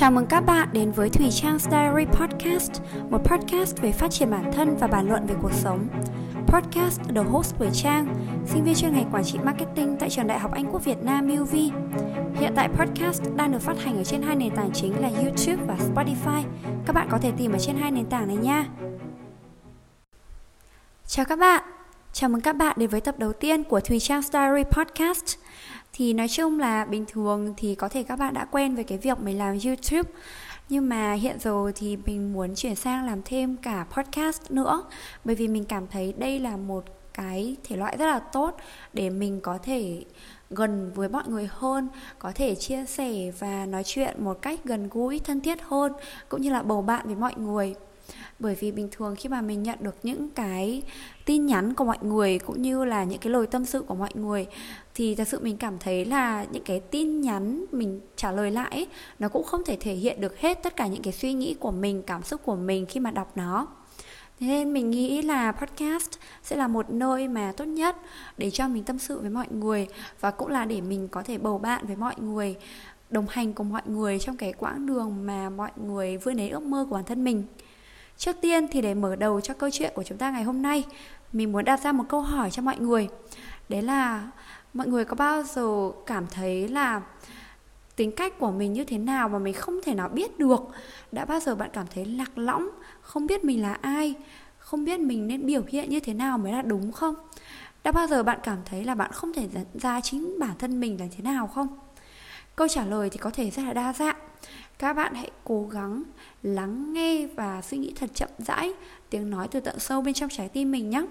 Chào 0.00 0.10
mừng 0.10 0.26
các 0.26 0.40
bạn 0.40 0.68
đến 0.72 0.92
với 0.92 1.10
Thủy 1.10 1.28
Trang 1.30 1.58
Diary 1.58 2.04
Podcast, 2.04 2.82
một 3.10 3.18
podcast 3.24 3.78
về 3.80 3.92
phát 3.92 4.10
triển 4.10 4.30
bản 4.30 4.52
thân 4.52 4.76
và 4.76 4.86
bàn 4.86 5.08
luận 5.08 5.26
về 5.26 5.34
cuộc 5.42 5.52
sống. 5.52 5.88
Podcast 6.46 7.00
được 7.12 7.26
host 7.26 7.54
bởi 7.58 7.70
Trang, 7.72 8.14
sinh 8.46 8.64
viên 8.64 8.74
chuyên 8.74 8.92
ngành 8.92 9.10
quản 9.12 9.24
trị 9.24 9.38
marketing 9.44 9.96
tại 10.00 10.10
trường 10.10 10.26
Đại 10.26 10.38
học 10.38 10.52
Anh 10.52 10.72
Quốc 10.72 10.84
Việt 10.84 10.98
Nam 11.02 11.28
UV. 11.40 11.54
Hiện 12.34 12.52
tại 12.56 12.68
podcast 12.68 13.22
đang 13.36 13.52
được 13.52 13.62
phát 13.62 13.78
hành 13.78 13.96
ở 13.96 14.04
trên 14.04 14.22
hai 14.22 14.36
nền 14.36 14.56
tảng 14.56 14.70
chính 14.74 15.00
là 15.00 15.08
YouTube 15.08 15.64
và 15.66 15.76
Spotify. 15.76 16.42
Các 16.86 16.92
bạn 16.92 17.08
có 17.10 17.18
thể 17.18 17.32
tìm 17.36 17.52
ở 17.52 17.58
trên 17.58 17.76
hai 17.76 17.90
nền 17.90 18.06
tảng 18.06 18.28
này 18.28 18.36
nha. 18.36 18.66
Chào 21.06 21.24
các 21.24 21.38
bạn, 21.38 21.62
chào 22.12 22.30
mừng 22.30 22.40
các 22.40 22.56
bạn 22.56 22.76
đến 22.78 22.90
với 22.90 23.00
tập 23.00 23.14
đầu 23.18 23.32
tiên 23.32 23.64
của 23.64 23.80
Thùy 23.80 24.00
Trang 24.00 24.22
Diary 24.22 24.62
Podcast 24.70 25.38
thì 25.98 26.12
nói 26.12 26.28
chung 26.28 26.58
là 26.58 26.84
bình 26.84 27.04
thường 27.08 27.54
thì 27.56 27.74
có 27.74 27.88
thể 27.88 28.02
các 28.02 28.18
bạn 28.18 28.34
đã 28.34 28.44
quen 28.44 28.74
với 28.74 28.84
cái 28.84 28.98
việc 28.98 29.20
mình 29.20 29.38
làm 29.38 29.58
youtube. 29.64 30.10
Nhưng 30.68 30.88
mà 30.88 31.12
hiện 31.12 31.36
giờ 31.40 31.72
thì 31.74 31.96
mình 32.06 32.32
muốn 32.32 32.54
chuyển 32.54 32.74
sang 32.74 33.06
làm 33.06 33.22
thêm 33.24 33.56
cả 33.56 33.86
podcast 33.96 34.50
nữa. 34.50 34.84
Bởi 35.24 35.36
vì 35.36 35.48
mình 35.48 35.64
cảm 35.64 35.86
thấy 35.86 36.14
đây 36.18 36.40
là 36.40 36.56
một 36.56 36.84
cái 37.14 37.56
thể 37.64 37.76
loại 37.76 37.96
rất 37.96 38.06
là 38.06 38.18
tốt 38.18 38.56
để 38.92 39.10
mình 39.10 39.40
có 39.40 39.58
thể 39.62 40.04
gần 40.50 40.92
với 40.94 41.08
mọi 41.08 41.24
người 41.26 41.48
hơn, 41.52 41.88
có 42.18 42.32
thể 42.34 42.54
chia 42.54 42.84
sẻ 42.86 43.30
và 43.38 43.66
nói 43.66 43.82
chuyện 43.84 44.24
một 44.24 44.42
cách 44.42 44.60
gần 44.64 44.88
gũi, 44.88 45.18
thân 45.18 45.40
thiết 45.40 45.58
hơn, 45.62 45.92
cũng 46.28 46.42
như 46.42 46.50
là 46.50 46.62
bầu 46.62 46.82
bạn 46.82 47.06
với 47.06 47.16
mọi 47.16 47.34
người 47.36 47.74
bởi 48.38 48.54
vì 48.54 48.72
bình 48.72 48.88
thường 48.92 49.16
khi 49.16 49.28
mà 49.28 49.40
mình 49.40 49.62
nhận 49.62 49.78
được 49.80 49.96
những 50.02 50.30
cái 50.30 50.82
tin 51.24 51.46
nhắn 51.46 51.74
của 51.74 51.84
mọi 51.84 51.98
người 52.02 52.38
cũng 52.38 52.62
như 52.62 52.84
là 52.84 53.04
những 53.04 53.18
cái 53.18 53.32
lời 53.32 53.46
tâm 53.46 53.64
sự 53.64 53.80
của 53.80 53.94
mọi 53.94 54.10
người 54.14 54.46
thì 54.94 55.14
thật 55.14 55.28
sự 55.28 55.40
mình 55.40 55.56
cảm 55.56 55.78
thấy 55.78 56.04
là 56.04 56.46
những 56.52 56.64
cái 56.64 56.80
tin 56.80 57.20
nhắn 57.20 57.64
mình 57.72 58.00
trả 58.16 58.32
lời 58.32 58.50
lại 58.50 58.70
ấy, 58.70 58.86
nó 59.18 59.28
cũng 59.28 59.44
không 59.44 59.64
thể 59.64 59.76
thể 59.80 59.94
hiện 59.94 60.20
được 60.20 60.40
hết 60.40 60.62
tất 60.62 60.76
cả 60.76 60.86
những 60.86 61.02
cái 61.02 61.12
suy 61.12 61.32
nghĩ 61.32 61.54
của 61.60 61.70
mình 61.70 62.02
cảm 62.02 62.22
xúc 62.22 62.40
của 62.44 62.56
mình 62.56 62.86
khi 62.86 63.00
mà 63.00 63.10
đọc 63.10 63.32
nó 63.34 63.66
Thế 64.40 64.46
nên 64.46 64.72
mình 64.72 64.90
nghĩ 64.90 65.22
là 65.22 65.52
podcast 65.52 66.10
sẽ 66.42 66.56
là 66.56 66.68
một 66.68 66.90
nơi 66.90 67.28
mà 67.28 67.52
tốt 67.56 67.64
nhất 67.64 67.96
để 68.36 68.50
cho 68.50 68.68
mình 68.68 68.84
tâm 68.84 68.98
sự 68.98 69.20
với 69.20 69.30
mọi 69.30 69.46
người 69.50 69.86
và 70.20 70.30
cũng 70.30 70.48
là 70.48 70.64
để 70.64 70.80
mình 70.80 71.08
có 71.08 71.22
thể 71.22 71.38
bầu 71.38 71.58
bạn 71.58 71.86
với 71.86 71.96
mọi 71.96 72.14
người, 72.18 72.56
đồng 73.10 73.26
hành 73.28 73.52
cùng 73.52 73.72
mọi 73.72 73.82
người 73.86 74.18
trong 74.18 74.36
cái 74.36 74.52
quãng 74.52 74.86
đường 74.86 75.26
mà 75.26 75.50
mọi 75.50 75.70
người 75.76 76.16
vươn 76.16 76.36
đến 76.36 76.52
ước 76.52 76.62
mơ 76.62 76.86
của 76.90 76.94
bản 76.94 77.04
thân 77.04 77.24
mình. 77.24 77.44
Trước 78.18 78.36
tiên 78.40 78.66
thì 78.70 78.80
để 78.80 78.94
mở 78.94 79.16
đầu 79.16 79.40
cho 79.40 79.54
câu 79.54 79.70
chuyện 79.72 79.92
của 79.94 80.02
chúng 80.02 80.18
ta 80.18 80.30
ngày 80.30 80.42
hôm 80.42 80.62
nay, 80.62 80.84
mình 81.32 81.52
muốn 81.52 81.64
đặt 81.64 81.80
ra 81.82 81.92
một 81.92 82.04
câu 82.08 82.20
hỏi 82.20 82.50
cho 82.50 82.62
mọi 82.62 82.78
người. 82.78 83.08
Đấy 83.68 83.82
là 83.82 84.30
mọi 84.74 84.86
người 84.86 85.04
có 85.04 85.14
bao 85.14 85.42
giờ 85.42 85.90
cảm 86.06 86.26
thấy 86.26 86.68
là 86.68 87.02
tính 87.96 88.12
cách 88.12 88.38
của 88.38 88.50
mình 88.50 88.72
như 88.72 88.84
thế 88.84 88.98
nào 88.98 89.28
mà 89.28 89.38
mình 89.38 89.54
không 89.54 89.80
thể 89.84 89.94
nào 89.94 90.08
biết 90.08 90.38
được? 90.38 90.60
Đã 91.12 91.24
bao 91.24 91.40
giờ 91.40 91.54
bạn 91.54 91.70
cảm 91.72 91.86
thấy 91.94 92.04
lạc 92.04 92.38
lõng 92.38 92.68
không 93.00 93.26
biết 93.26 93.44
mình 93.44 93.62
là 93.62 93.74
ai 93.74 94.14
không 94.58 94.84
biết 94.84 95.00
mình 95.00 95.26
nên 95.26 95.46
biểu 95.46 95.62
hiện 95.68 95.90
như 95.90 96.00
thế 96.00 96.14
nào 96.14 96.38
mới 96.38 96.52
là 96.52 96.62
đúng 96.62 96.92
không? 96.92 97.14
Đã 97.84 97.92
bao 97.92 98.06
giờ 98.06 98.22
bạn 98.22 98.38
cảm 98.42 98.58
thấy 98.64 98.84
là 98.84 98.94
bạn 98.94 99.12
không 99.12 99.32
thể 99.32 99.48
dẫn 99.54 99.64
ra 99.74 100.00
chính 100.00 100.38
bản 100.38 100.54
thân 100.58 100.80
mình 100.80 101.00
là 101.00 101.06
thế 101.16 101.22
nào 101.22 101.46
không? 101.46 101.78
Câu 102.56 102.68
trả 102.68 102.84
lời 102.84 103.10
thì 103.10 103.18
có 103.18 103.30
thể 103.30 103.50
rất 103.50 103.62
là 103.62 103.72
đa 103.72 103.92
dạng 103.92 104.16
các 104.78 104.92
bạn 104.92 105.14
hãy 105.14 105.30
cố 105.44 105.68
gắng 105.70 106.02
lắng 106.42 106.92
nghe 106.92 107.26
và 107.26 107.62
suy 107.62 107.78
nghĩ 107.78 107.92
thật 107.96 108.10
chậm 108.14 108.28
rãi 108.38 108.72
tiếng 109.10 109.30
nói 109.30 109.48
từ 109.50 109.60
tận 109.60 109.78
sâu 109.78 110.02
bên 110.02 110.14
trong 110.14 110.30
trái 110.30 110.48
tim 110.48 110.70
mình 110.70 110.90
nhé. 110.90 111.02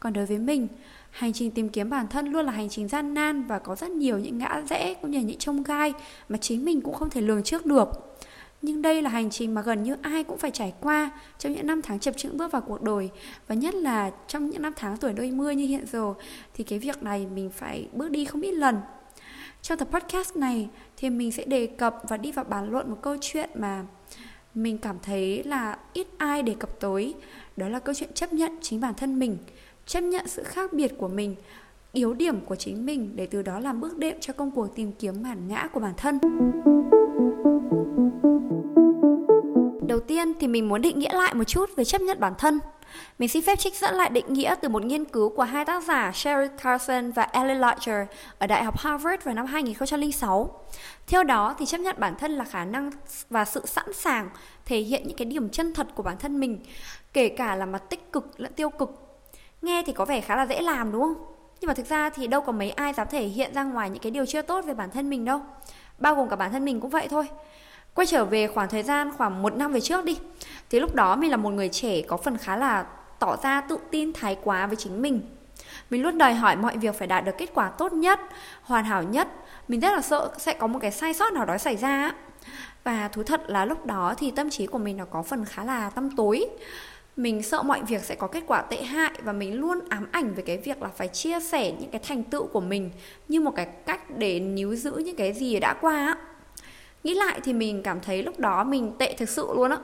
Còn 0.00 0.12
đối 0.12 0.26
với 0.26 0.38
mình, 0.38 0.68
hành 1.10 1.32
trình 1.32 1.50
tìm 1.50 1.68
kiếm 1.68 1.90
bản 1.90 2.08
thân 2.08 2.26
luôn 2.26 2.46
là 2.46 2.52
hành 2.52 2.68
trình 2.68 2.88
gian 2.88 3.14
nan 3.14 3.42
và 3.42 3.58
có 3.58 3.76
rất 3.76 3.90
nhiều 3.90 4.18
những 4.18 4.38
ngã 4.38 4.62
rẽ 4.70 4.94
cũng 4.94 5.10
như 5.10 5.20
những 5.20 5.38
trông 5.38 5.62
gai 5.62 5.92
mà 6.28 6.38
chính 6.38 6.64
mình 6.64 6.80
cũng 6.80 6.94
không 6.94 7.10
thể 7.10 7.20
lường 7.20 7.42
trước 7.42 7.66
được. 7.66 7.88
Nhưng 8.62 8.82
đây 8.82 9.02
là 9.02 9.10
hành 9.10 9.30
trình 9.30 9.54
mà 9.54 9.62
gần 9.62 9.82
như 9.82 9.96
ai 10.02 10.24
cũng 10.24 10.38
phải 10.38 10.50
trải 10.50 10.74
qua 10.80 11.10
trong 11.38 11.52
những 11.52 11.66
năm 11.66 11.82
tháng 11.82 11.98
chập 11.98 12.16
chững 12.16 12.36
bước 12.36 12.52
vào 12.52 12.62
cuộc 12.62 12.82
đời 12.82 13.10
và 13.46 13.54
nhất 13.54 13.74
là 13.74 14.10
trong 14.28 14.50
những 14.50 14.62
năm 14.62 14.72
tháng 14.76 14.96
tuổi 14.96 15.12
đôi 15.12 15.30
mươi 15.30 15.54
như 15.54 15.66
hiện 15.66 15.86
giờ 15.86 16.14
thì 16.54 16.64
cái 16.64 16.78
việc 16.78 17.02
này 17.02 17.26
mình 17.34 17.50
phải 17.50 17.88
bước 17.92 18.10
đi 18.10 18.24
không 18.24 18.40
ít 18.40 18.52
lần 18.52 18.76
trong 19.66 19.78
tập 19.78 19.88
podcast 19.92 20.36
này 20.36 20.68
thì 20.96 21.10
mình 21.10 21.32
sẽ 21.32 21.44
đề 21.44 21.66
cập 21.66 21.96
và 22.08 22.16
đi 22.16 22.32
vào 22.32 22.44
bàn 22.44 22.70
luận 22.70 22.90
một 22.90 22.96
câu 23.02 23.16
chuyện 23.20 23.50
mà 23.54 23.84
mình 24.54 24.78
cảm 24.78 24.96
thấy 25.02 25.44
là 25.44 25.78
ít 25.92 26.06
ai 26.18 26.42
đề 26.42 26.54
cập 26.58 26.80
tới. 26.80 27.14
Đó 27.56 27.68
là 27.68 27.78
câu 27.78 27.94
chuyện 27.94 28.12
chấp 28.14 28.32
nhận 28.32 28.52
chính 28.60 28.80
bản 28.80 28.94
thân 28.94 29.18
mình, 29.18 29.38
chấp 29.86 30.00
nhận 30.00 30.28
sự 30.28 30.42
khác 30.42 30.72
biệt 30.72 30.92
của 30.98 31.08
mình, 31.08 31.34
yếu 31.92 32.14
điểm 32.14 32.40
của 32.40 32.56
chính 32.56 32.86
mình 32.86 33.12
để 33.16 33.26
từ 33.26 33.42
đó 33.42 33.60
làm 33.60 33.80
bước 33.80 33.98
đệm 33.98 34.16
cho 34.20 34.32
công 34.32 34.50
cuộc 34.50 34.76
tìm 34.76 34.92
kiếm 34.92 35.22
bản 35.22 35.48
ngã 35.48 35.68
của 35.72 35.80
bản 35.80 35.94
thân 35.96 36.18
đầu 39.96 40.04
tiên 40.08 40.32
thì 40.40 40.46
mình 40.46 40.68
muốn 40.68 40.82
định 40.82 40.98
nghĩa 40.98 41.12
lại 41.12 41.34
một 41.34 41.44
chút 41.44 41.70
về 41.76 41.84
chấp 41.84 42.00
nhận 42.00 42.20
bản 42.20 42.34
thân. 42.38 42.60
Mình 43.18 43.28
xin 43.28 43.42
phép 43.42 43.58
trích 43.58 43.74
dẫn 43.74 43.94
lại 43.94 44.10
định 44.10 44.32
nghĩa 44.32 44.54
từ 44.60 44.68
một 44.68 44.84
nghiên 44.84 45.04
cứu 45.04 45.28
của 45.28 45.42
hai 45.42 45.64
tác 45.64 45.82
giả 45.84 46.12
Sherry 46.14 46.54
Carson 46.62 47.10
và 47.10 47.22
Ellie 47.22 47.54
Lodger 47.54 48.08
ở 48.38 48.46
Đại 48.46 48.64
học 48.64 48.78
Harvard 48.78 49.24
vào 49.24 49.34
năm 49.34 49.46
2006. 49.46 50.50
Theo 51.06 51.22
đó 51.22 51.54
thì 51.58 51.66
chấp 51.66 51.78
nhận 51.78 51.96
bản 51.98 52.14
thân 52.18 52.32
là 52.32 52.44
khả 52.44 52.64
năng 52.64 52.90
và 53.30 53.44
sự 53.44 53.66
sẵn 53.66 53.92
sàng 53.92 54.28
thể 54.66 54.78
hiện 54.78 55.02
những 55.06 55.16
cái 55.16 55.26
điểm 55.26 55.48
chân 55.48 55.74
thật 55.74 55.86
của 55.94 56.02
bản 56.02 56.16
thân 56.18 56.40
mình, 56.40 56.60
kể 57.12 57.28
cả 57.28 57.56
là 57.56 57.66
mặt 57.66 57.82
tích 57.90 58.12
cực 58.12 58.40
lẫn 58.40 58.52
tiêu 58.52 58.70
cực. 58.70 58.90
Nghe 59.62 59.82
thì 59.86 59.92
có 59.92 60.04
vẻ 60.04 60.20
khá 60.20 60.36
là 60.36 60.46
dễ 60.46 60.60
làm 60.60 60.92
đúng 60.92 61.02
không? 61.02 61.24
Nhưng 61.60 61.68
mà 61.68 61.74
thực 61.74 61.86
ra 61.86 62.10
thì 62.10 62.26
đâu 62.26 62.40
có 62.40 62.52
mấy 62.52 62.70
ai 62.70 62.92
dám 62.92 63.06
thể 63.10 63.22
hiện 63.22 63.54
ra 63.54 63.64
ngoài 63.64 63.90
những 63.90 64.02
cái 64.02 64.10
điều 64.10 64.26
chưa 64.26 64.42
tốt 64.42 64.64
về 64.64 64.74
bản 64.74 64.90
thân 64.90 65.10
mình 65.10 65.24
đâu. 65.24 65.40
Bao 65.98 66.14
gồm 66.14 66.28
cả 66.28 66.36
bản 66.36 66.52
thân 66.52 66.64
mình 66.64 66.80
cũng 66.80 66.90
vậy 66.90 67.08
thôi 67.10 67.28
quay 67.96 68.06
trở 68.06 68.24
về 68.24 68.46
khoảng 68.46 68.68
thời 68.68 68.82
gian 68.82 69.10
khoảng 69.16 69.42
một 69.42 69.56
năm 69.56 69.72
về 69.72 69.80
trước 69.80 70.04
đi. 70.04 70.18
Thì 70.70 70.80
lúc 70.80 70.94
đó 70.94 71.16
mình 71.16 71.30
là 71.30 71.36
một 71.36 71.50
người 71.50 71.68
trẻ 71.68 72.02
có 72.02 72.16
phần 72.16 72.36
khá 72.36 72.56
là 72.56 72.86
tỏ 73.18 73.36
ra 73.42 73.60
tự 73.60 73.78
tin, 73.90 74.12
thái 74.12 74.36
quá 74.44 74.66
với 74.66 74.76
chính 74.76 75.02
mình. 75.02 75.20
Mình 75.90 76.02
luôn 76.02 76.18
đòi 76.18 76.34
hỏi 76.34 76.56
mọi 76.56 76.78
việc 76.78 76.94
phải 76.98 77.08
đạt 77.08 77.24
được 77.24 77.34
kết 77.38 77.50
quả 77.54 77.68
tốt 77.68 77.92
nhất, 77.92 78.20
hoàn 78.62 78.84
hảo 78.84 79.02
nhất. 79.02 79.28
Mình 79.68 79.80
rất 79.80 79.90
là 79.94 80.00
sợ 80.00 80.30
sẽ 80.38 80.52
có 80.52 80.66
một 80.66 80.78
cái 80.78 80.90
sai 80.90 81.14
sót 81.14 81.32
nào 81.32 81.44
đó 81.44 81.58
xảy 81.58 81.76
ra 81.76 82.12
và 82.84 83.08
thú 83.08 83.22
thật 83.22 83.42
là 83.46 83.64
lúc 83.64 83.86
đó 83.86 84.14
thì 84.18 84.30
tâm 84.30 84.50
trí 84.50 84.66
của 84.66 84.78
mình 84.78 84.96
nó 84.96 85.04
có 85.04 85.22
phần 85.22 85.44
khá 85.44 85.64
là 85.64 85.90
tăm 85.90 86.10
tối. 86.16 86.46
Mình 87.16 87.42
sợ 87.42 87.62
mọi 87.62 87.82
việc 87.82 88.04
sẽ 88.04 88.14
có 88.14 88.26
kết 88.26 88.42
quả 88.46 88.62
tệ 88.62 88.82
hại 88.82 89.12
và 89.22 89.32
mình 89.32 89.60
luôn 89.60 89.78
ám 89.88 90.06
ảnh 90.12 90.34
về 90.34 90.42
cái 90.46 90.56
việc 90.56 90.82
là 90.82 90.88
phải 90.96 91.08
chia 91.08 91.40
sẻ 91.40 91.72
những 91.80 91.90
cái 91.90 92.00
thành 92.08 92.22
tựu 92.22 92.46
của 92.46 92.60
mình 92.60 92.90
như 93.28 93.40
một 93.40 93.52
cái 93.56 93.66
cách 93.66 94.00
để 94.18 94.40
níu 94.40 94.74
giữ 94.74 94.92
những 94.92 95.16
cái 95.16 95.32
gì 95.32 95.60
đã 95.60 95.74
qua 95.80 95.94
á 95.94 96.16
nghĩ 97.06 97.14
lại 97.14 97.40
thì 97.44 97.52
mình 97.52 97.82
cảm 97.82 98.00
thấy 98.00 98.22
lúc 98.22 98.38
đó 98.38 98.64
mình 98.64 98.92
tệ 98.98 99.14
thực 99.18 99.28
sự 99.28 99.48
luôn 99.54 99.70
á. 99.70 99.78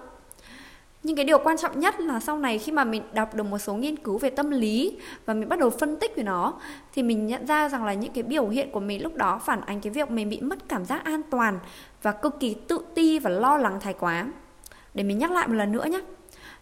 Nhưng 1.02 1.16
cái 1.16 1.24
điều 1.24 1.38
quan 1.38 1.56
trọng 1.56 1.80
nhất 1.80 2.00
là 2.00 2.20
sau 2.20 2.38
này 2.38 2.58
khi 2.58 2.72
mà 2.72 2.84
mình 2.84 3.02
đọc 3.12 3.34
được 3.34 3.42
một 3.42 3.58
số 3.58 3.74
nghiên 3.74 3.96
cứu 3.96 4.18
về 4.18 4.30
tâm 4.30 4.50
lý 4.50 4.96
và 5.26 5.34
mình 5.34 5.48
bắt 5.48 5.58
đầu 5.58 5.70
phân 5.70 5.96
tích 5.96 6.16
về 6.16 6.22
nó, 6.22 6.54
thì 6.94 7.02
mình 7.02 7.26
nhận 7.26 7.46
ra 7.46 7.68
rằng 7.68 7.84
là 7.84 7.92
những 7.92 8.12
cái 8.12 8.22
biểu 8.22 8.48
hiện 8.48 8.70
của 8.72 8.80
mình 8.80 9.02
lúc 9.02 9.14
đó 9.14 9.40
phản 9.44 9.60
ánh 9.60 9.80
cái 9.80 9.92
việc 9.92 10.10
mình 10.10 10.28
bị 10.30 10.40
mất 10.40 10.68
cảm 10.68 10.84
giác 10.84 11.04
an 11.04 11.22
toàn 11.30 11.58
và 12.02 12.12
cực 12.12 12.40
kỳ 12.40 12.54
tự 12.54 12.78
ti 12.94 13.18
và 13.18 13.30
lo 13.30 13.56
lắng 13.56 13.78
thái 13.80 13.94
quá. 13.94 14.26
Để 14.94 15.02
mình 15.02 15.18
nhắc 15.18 15.30
lại 15.30 15.48
một 15.48 15.54
lần 15.54 15.72
nữa 15.72 15.84
nhé 15.84 16.00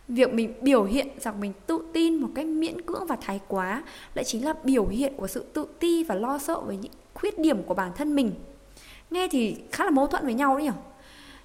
việc 0.09 0.35
mình 0.35 0.55
biểu 0.61 0.85
hiện 0.85 1.09
rằng 1.21 1.41
mình 1.41 1.53
tự 1.67 1.79
tin 1.93 2.15
một 2.15 2.29
cách 2.35 2.47
miễn 2.47 2.81
cưỡng 2.81 3.07
và 3.07 3.17
thái 3.21 3.41
quá 3.49 3.83
lại 4.15 4.25
chính 4.25 4.45
là 4.45 4.55
biểu 4.65 4.87
hiện 4.87 5.13
của 5.17 5.27
sự 5.27 5.45
tự 5.53 5.67
ti 5.79 6.05
và 6.05 6.15
lo 6.15 6.39
sợ 6.39 6.61
với 6.61 6.77
những 6.77 6.93
khuyết 7.15 7.39
điểm 7.39 7.63
của 7.63 7.75
bản 7.75 7.91
thân 7.97 8.17
mình 8.17 8.33
nghe 9.11 9.29
thì 9.29 9.57
khá 9.73 9.85
là 9.85 9.91
mâu 9.91 10.07
thuẫn 10.07 10.25
với 10.25 10.35
nhau 10.35 10.57
đấy 10.57 10.65
nhỉ? 10.65 10.73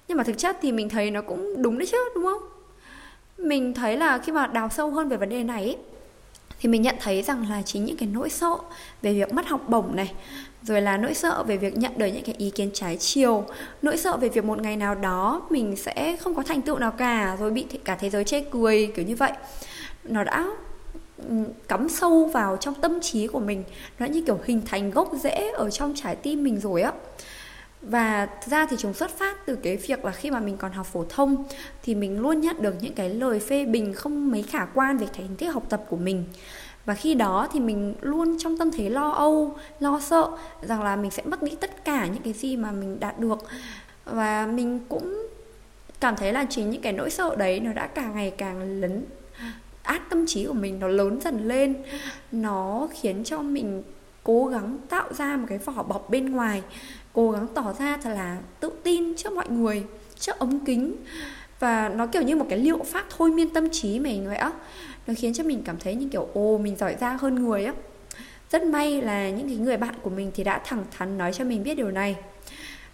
Nhưng 0.08 0.18
mà 0.18 0.24
thực 0.24 0.38
chất 0.38 0.56
thì 0.62 0.72
mình 0.72 0.88
thấy 0.88 1.10
nó 1.10 1.22
cũng 1.22 1.62
đúng 1.62 1.78
đấy 1.78 1.86
chứ 1.92 1.98
đúng 2.14 2.24
không? 2.24 2.42
Mình 3.38 3.74
thấy 3.74 3.96
là 3.96 4.18
khi 4.18 4.32
mà 4.32 4.46
đào 4.46 4.68
sâu 4.68 4.90
hơn 4.90 5.08
về 5.08 5.16
vấn 5.16 5.28
đề 5.28 5.42
này 5.42 5.62
ấy, 5.64 5.76
thì 6.60 6.68
mình 6.68 6.82
nhận 6.82 6.96
thấy 7.00 7.22
rằng 7.22 7.50
là 7.50 7.62
chính 7.62 7.84
những 7.84 7.96
cái 7.96 8.08
nỗi 8.12 8.30
sợ 8.30 8.56
về 9.02 9.12
việc 9.12 9.32
mất 9.32 9.46
học 9.46 9.68
bổng 9.68 9.96
này 9.96 10.12
rồi 10.62 10.82
là 10.82 10.96
nỗi 10.96 11.14
sợ 11.14 11.42
về 11.42 11.56
việc 11.56 11.76
nhận 11.76 11.92
được 11.96 12.06
những 12.06 12.24
cái 12.24 12.34
ý 12.38 12.50
kiến 12.50 12.70
trái 12.74 12.96
chiều 12.96 13.44
nỗi 13.82 13.96
sợ 13.96 14.16
về 14.16 14.28
việc 14.28 14.44
một 14.44 14.58
ngày 14.62 14.76
nào 14.76 14.94
đó 14.94 15.42
mình 15.50 15.76
sẽ 15.76 16.16
không 16.20 16.34
có 16.34 16.42
thành 16.42 16.62
tựu 16.62 16.78
nào 16.78 16.90
cả 16.90 17.36
rồi 17.40 17.50
bị 17.50 17.66
cả 17.84 17.96
thế 18.00 18.10
giới 18.10 18.24
chê 18.24 18.40
cười 18.40 18.92
kiểu 18.96 19.04
như 19.04 19.16
vậy. 19.16 19.32
Nó 20.04 20.24
đã 20.24 20.46
cắm 21.68 21.88
sâu 21.88 22.26
vào 22.26 22.56
trong 22.56 22.74
tâm 22.74 23.00
trí 23.00 23.26
của 23.26 23.40
mình 23.40 23.64
nó 23.98 24.06
như 24.06 24.22
kiểu 24.26 24.38
hình 24.44 24.62
thành 24.66 24.90
gốc 24.90 25.10
rễ 25.22 25.50
ở 25.54 25.70
trong 25.70 25.92
trái 25.96 26.16
tim 26.16 26.44
mình 26.44 26.60
rồi 26.60 26.82
á 26.82 26.92
và 27.82 28.26
thực 28.26 28.50
ra 28.50 28.66
thì 28.66 28.76
chúng 28.78 28.94
xuất 28.94 29.10
phát 29.18 29.46
từ 29.46 29.56
cái 29.56 29.76
việc 29.76 30.04
là 30.04 30.12
khi 30.12 30.30
mà 30.30 30.40
mình 30.40 30.56
còn 30.56 30.72
học 30.72 30.86
phổ 30.86 31.04
thông, 31.08 31.44
thì 31.82 31.94
mình 31.94 32.20
luôn 32.20 32.40
nhận 32.40 32.62
được 32.62 32.74
những 32.80 32.94
cái 32.94 33.10
lời 33.10 33.40
phê 33.40 33.64
bình 33.64 33.94
không 33.94 34.30
mấy 34.30 34.42
khả 34.42 34.66
quan 34.74 34.98
về 34.98 35.06
thành 35.12 35.36
tích 35.38 35.52
học 35.52 35.62
tập 35.68 35.84
của 35.88 35.96
mình. 35.96 36.24
Và 36.84 36.94
khi 36.94 37.14
đó 37.14 37.48
thì 37.52 37.60
mình 37.60 37.94
luôn 38.00 38.36
trong 38.38 38.58
tâm 38.58 38.70
thế 38.70 38.88
lo 38.88 39.10
âu, 39.10 39.56
lo 39.80 40.00
sợ 40.00 40.28
rằng 40.62 40.82
là 40.82 40.96
mình 40.96 41.10
sẽ 41.10 41.22
mất 41.26 41.42
đi 41.42 41.52
tất 41.60 41.84
cả 41.84 42.06
những 42.06 42.22
cái 42.22 42.32
gì 42.32 42.56
mà 42.56 42.70
mình 42.70 43.00
đạt 43.00 43.18
được. 43.18 43.38
Và 44.04 44.46
mình 44.46 44.80
cũng 44.88 45.26
cảm 46.00 46.16
thấy 46.16 46.32
là 46.32 46.44
chính 46.50 46.70
những 46.70 46.82
cái 46.82 46.92
nỗi 46.92 47.10
sợ 47.10 47.36
đấy 47.36 47.60
nó 47.60 47.72
đã 47.72 47.86
càng 47.86 48.14
ngày 48.14 48.30
càng 48.30 48.80
lấn 48.80 49.04
át 49.82 50.10
tâm 50.10 50.26
trí 50.26 50.46
của 50.46 50.52
mình, 50.52 50.78
nó 50.80 50.88
lớn 50.88 51.20
dần 51.24 51.48
lên. 51.48 51.74
Nó 52.32 52.88
khiến 52.92 53.24
cho 53.24 53.38
mình 53.38 53.82
cố 54.22 54.46
gắng 54.46 54.78
tạo 54.88 55.12
ra 55.12 55.36
một 55.36 55.46
cái 55.48 55.58
vỏ 55.58 55.82
bọc 55.82 56.10
bên 56.10 56.30
ngoài 56.30 56.62
cố 57.16 57.30
gắng 57.30 57.46
tỏ 57.54 57.74
ra 57.78 57.98
thật 58.02 58.10
là 58.14 58.38
tự 58.60 58.70
tin 58.82 59.14
trước 59.16 59.32
mọi 59.32 59.48
người, 59.48 59.84
trước 60.18 60.38
ống 60.38 60.60
kính. 60.64 60.96
Và 61.60 61.88
nó 61.88 62.06
kiểu 62.06 62.22
như 62.22 62.36
một 62.36 62.46
cái 62.50 62.58
liệu 62.58 62.78
pháp 62.78 63.04
thôi 63.16 63.30
miên 63.30 63.48
tâm 63.48 63.68
trí 63.72 63.98
mình 63.98 64.26
vậy 64.26 64.36
á. 64.36 64.52
Nó 65.06 65.14
khiến 65.16 65.34
cho 65.34 65.44
mình 65.44 65.62
cảm 65.64 65.76
thấy 65.78 65.94
như 65.94 66.08
kiểu, 66.12 66.28
ồ, 66.34 66.58
mình 66.58 66.76
giỏi 66.76 66.96
giang 67.00 67.18
hơn 67.18 67.34
người 67.34 67.64
á. 67.64 67.72
Rất 68.50 68.62
may 68.62 69.02
là 69.02 69.30
những 69.30 69.48
cái 69.48 69.56
người 69.56 69.76
bạn 69.76 69.94
của 70.02 70.10
mình 70.10 70.30
thì 70.34 70.44
đã 70.44 70.60
thẳng 70.64 70.84
thắn 70.98 71.18
nói 71.18 71.32
cho 71.32 71.44
mình 71.44 71.62
biết 71.62 71.74
điều 71.74 71.90
này. 71.90 72.16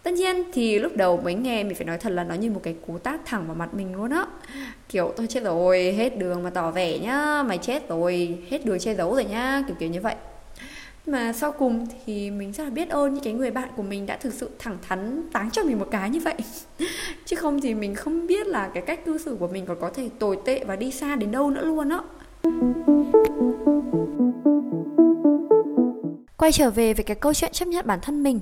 Tất 0.02 0.10
nhiên 0.10 0.44
thì 0.52 0.78
lúc 0.78 0.96
đầu 0.96 1.20
mới 1.24 1.34
nghe 1.34 1.64
mình 1.64 1.74
phải 1.74 1.86
nói 1.86 1.98
thật 1.98 2.10
là 2.10 2.24
nó 2.24 2.34
như 2.34 2.50
một 2.50 2.60
cái 2.62 2.76
cú 2.86 2.98
tát 2.98 3.20
thẳng 3.24 3.46
vào 3.46 3.54
mặt 3.54 3.74
mình 3.74 3.94
luôn 3.94 4.10
á. 4.10 4.26
Kiểu 4.88 5.12
tôi 5.16 5.26
chết 5.26 5.42
rồi, 5.42 5.92
hết 5.92 6.18
đường 6.18 6.42
mà 6.42 6.50
tỏ 6.50 6.70
vẻ 6.70 6.98
nhá, 6.98 7.42
mày 7.42 7.58
chết 7.58 7.88
rồi, 7.88 8.38
hết 8.50 8.64
đường 8.64 8.78
che 8.78 8.94
giấu 8.94 9.14
rồi 9.14 9.24
nhá 9.24 9.62
kiểu 9.66 9.76
kiểu 9.78 9.88
như 9.88 10.00
vậy 10.00 10.14
mà 11.06 11.32
sau 11.32 11.52
cùng 11.52 11.86
thì 12.06 12.30
mình 12.30 12.52
rất 12.52 12.64
là 12.64 12.70
biết 12.70 12.90
ơn 12.90 13.14
những 13.14 13.24
cái 13.24 13.32
người 13.32 13.50
bạn 13.50 13.68
của 13.76 13.82
mình 13.82 14.06
đã 14.06 14.16
thực 14.16 14.34
sự 14.34 14.50
thẳng 14.58 14.78
thắn, 14.82 15.22
táng 15.32 15.50
cho 15.50 15.64
mình 15.64 15.78
một 15.78 15.88
cái 15.90 16.10
như 16.10 16.20
vậy. 16.20 16.34
Chứ 17.26 17.36
không 17.36 17.60
thì 17.60 17.74
mình 17.74 17.94
không 17.94 18.26
biết 18.26 18.46
là 18.46 18.70
cái 18.74 18.82
cách 18.86 19.04
cư 19.04 19.18
xử 19.18 19.36
của 19.40 19.48
mình 19.48 19.66
còn 19.66 19.80
có 19.80 19.90
thể 19.90 20.08
tồi 20.18 20.38
tệ 20.44 20.64
và 20.64 20.76
đi 20.76 20.90
xa 20.90 21.16
đến 21.16 21.32
đâu 21.32 21.50
nữa 21.50 21.64
luôn 21.64 21.88
á. 21.88 21.98
Quay 26.36 26.52
trở 26.52 26.70
về 26.70 26.94
về 26.94 27.04
cái 27.04 27.16
câu 27.16 27.34
chuyện 27.34 27.52
chấp 27.52 27.68
nhận 27.68 27.86
bản 27.86 27.98
thân 28.02 28.22
mình 28.22 28.40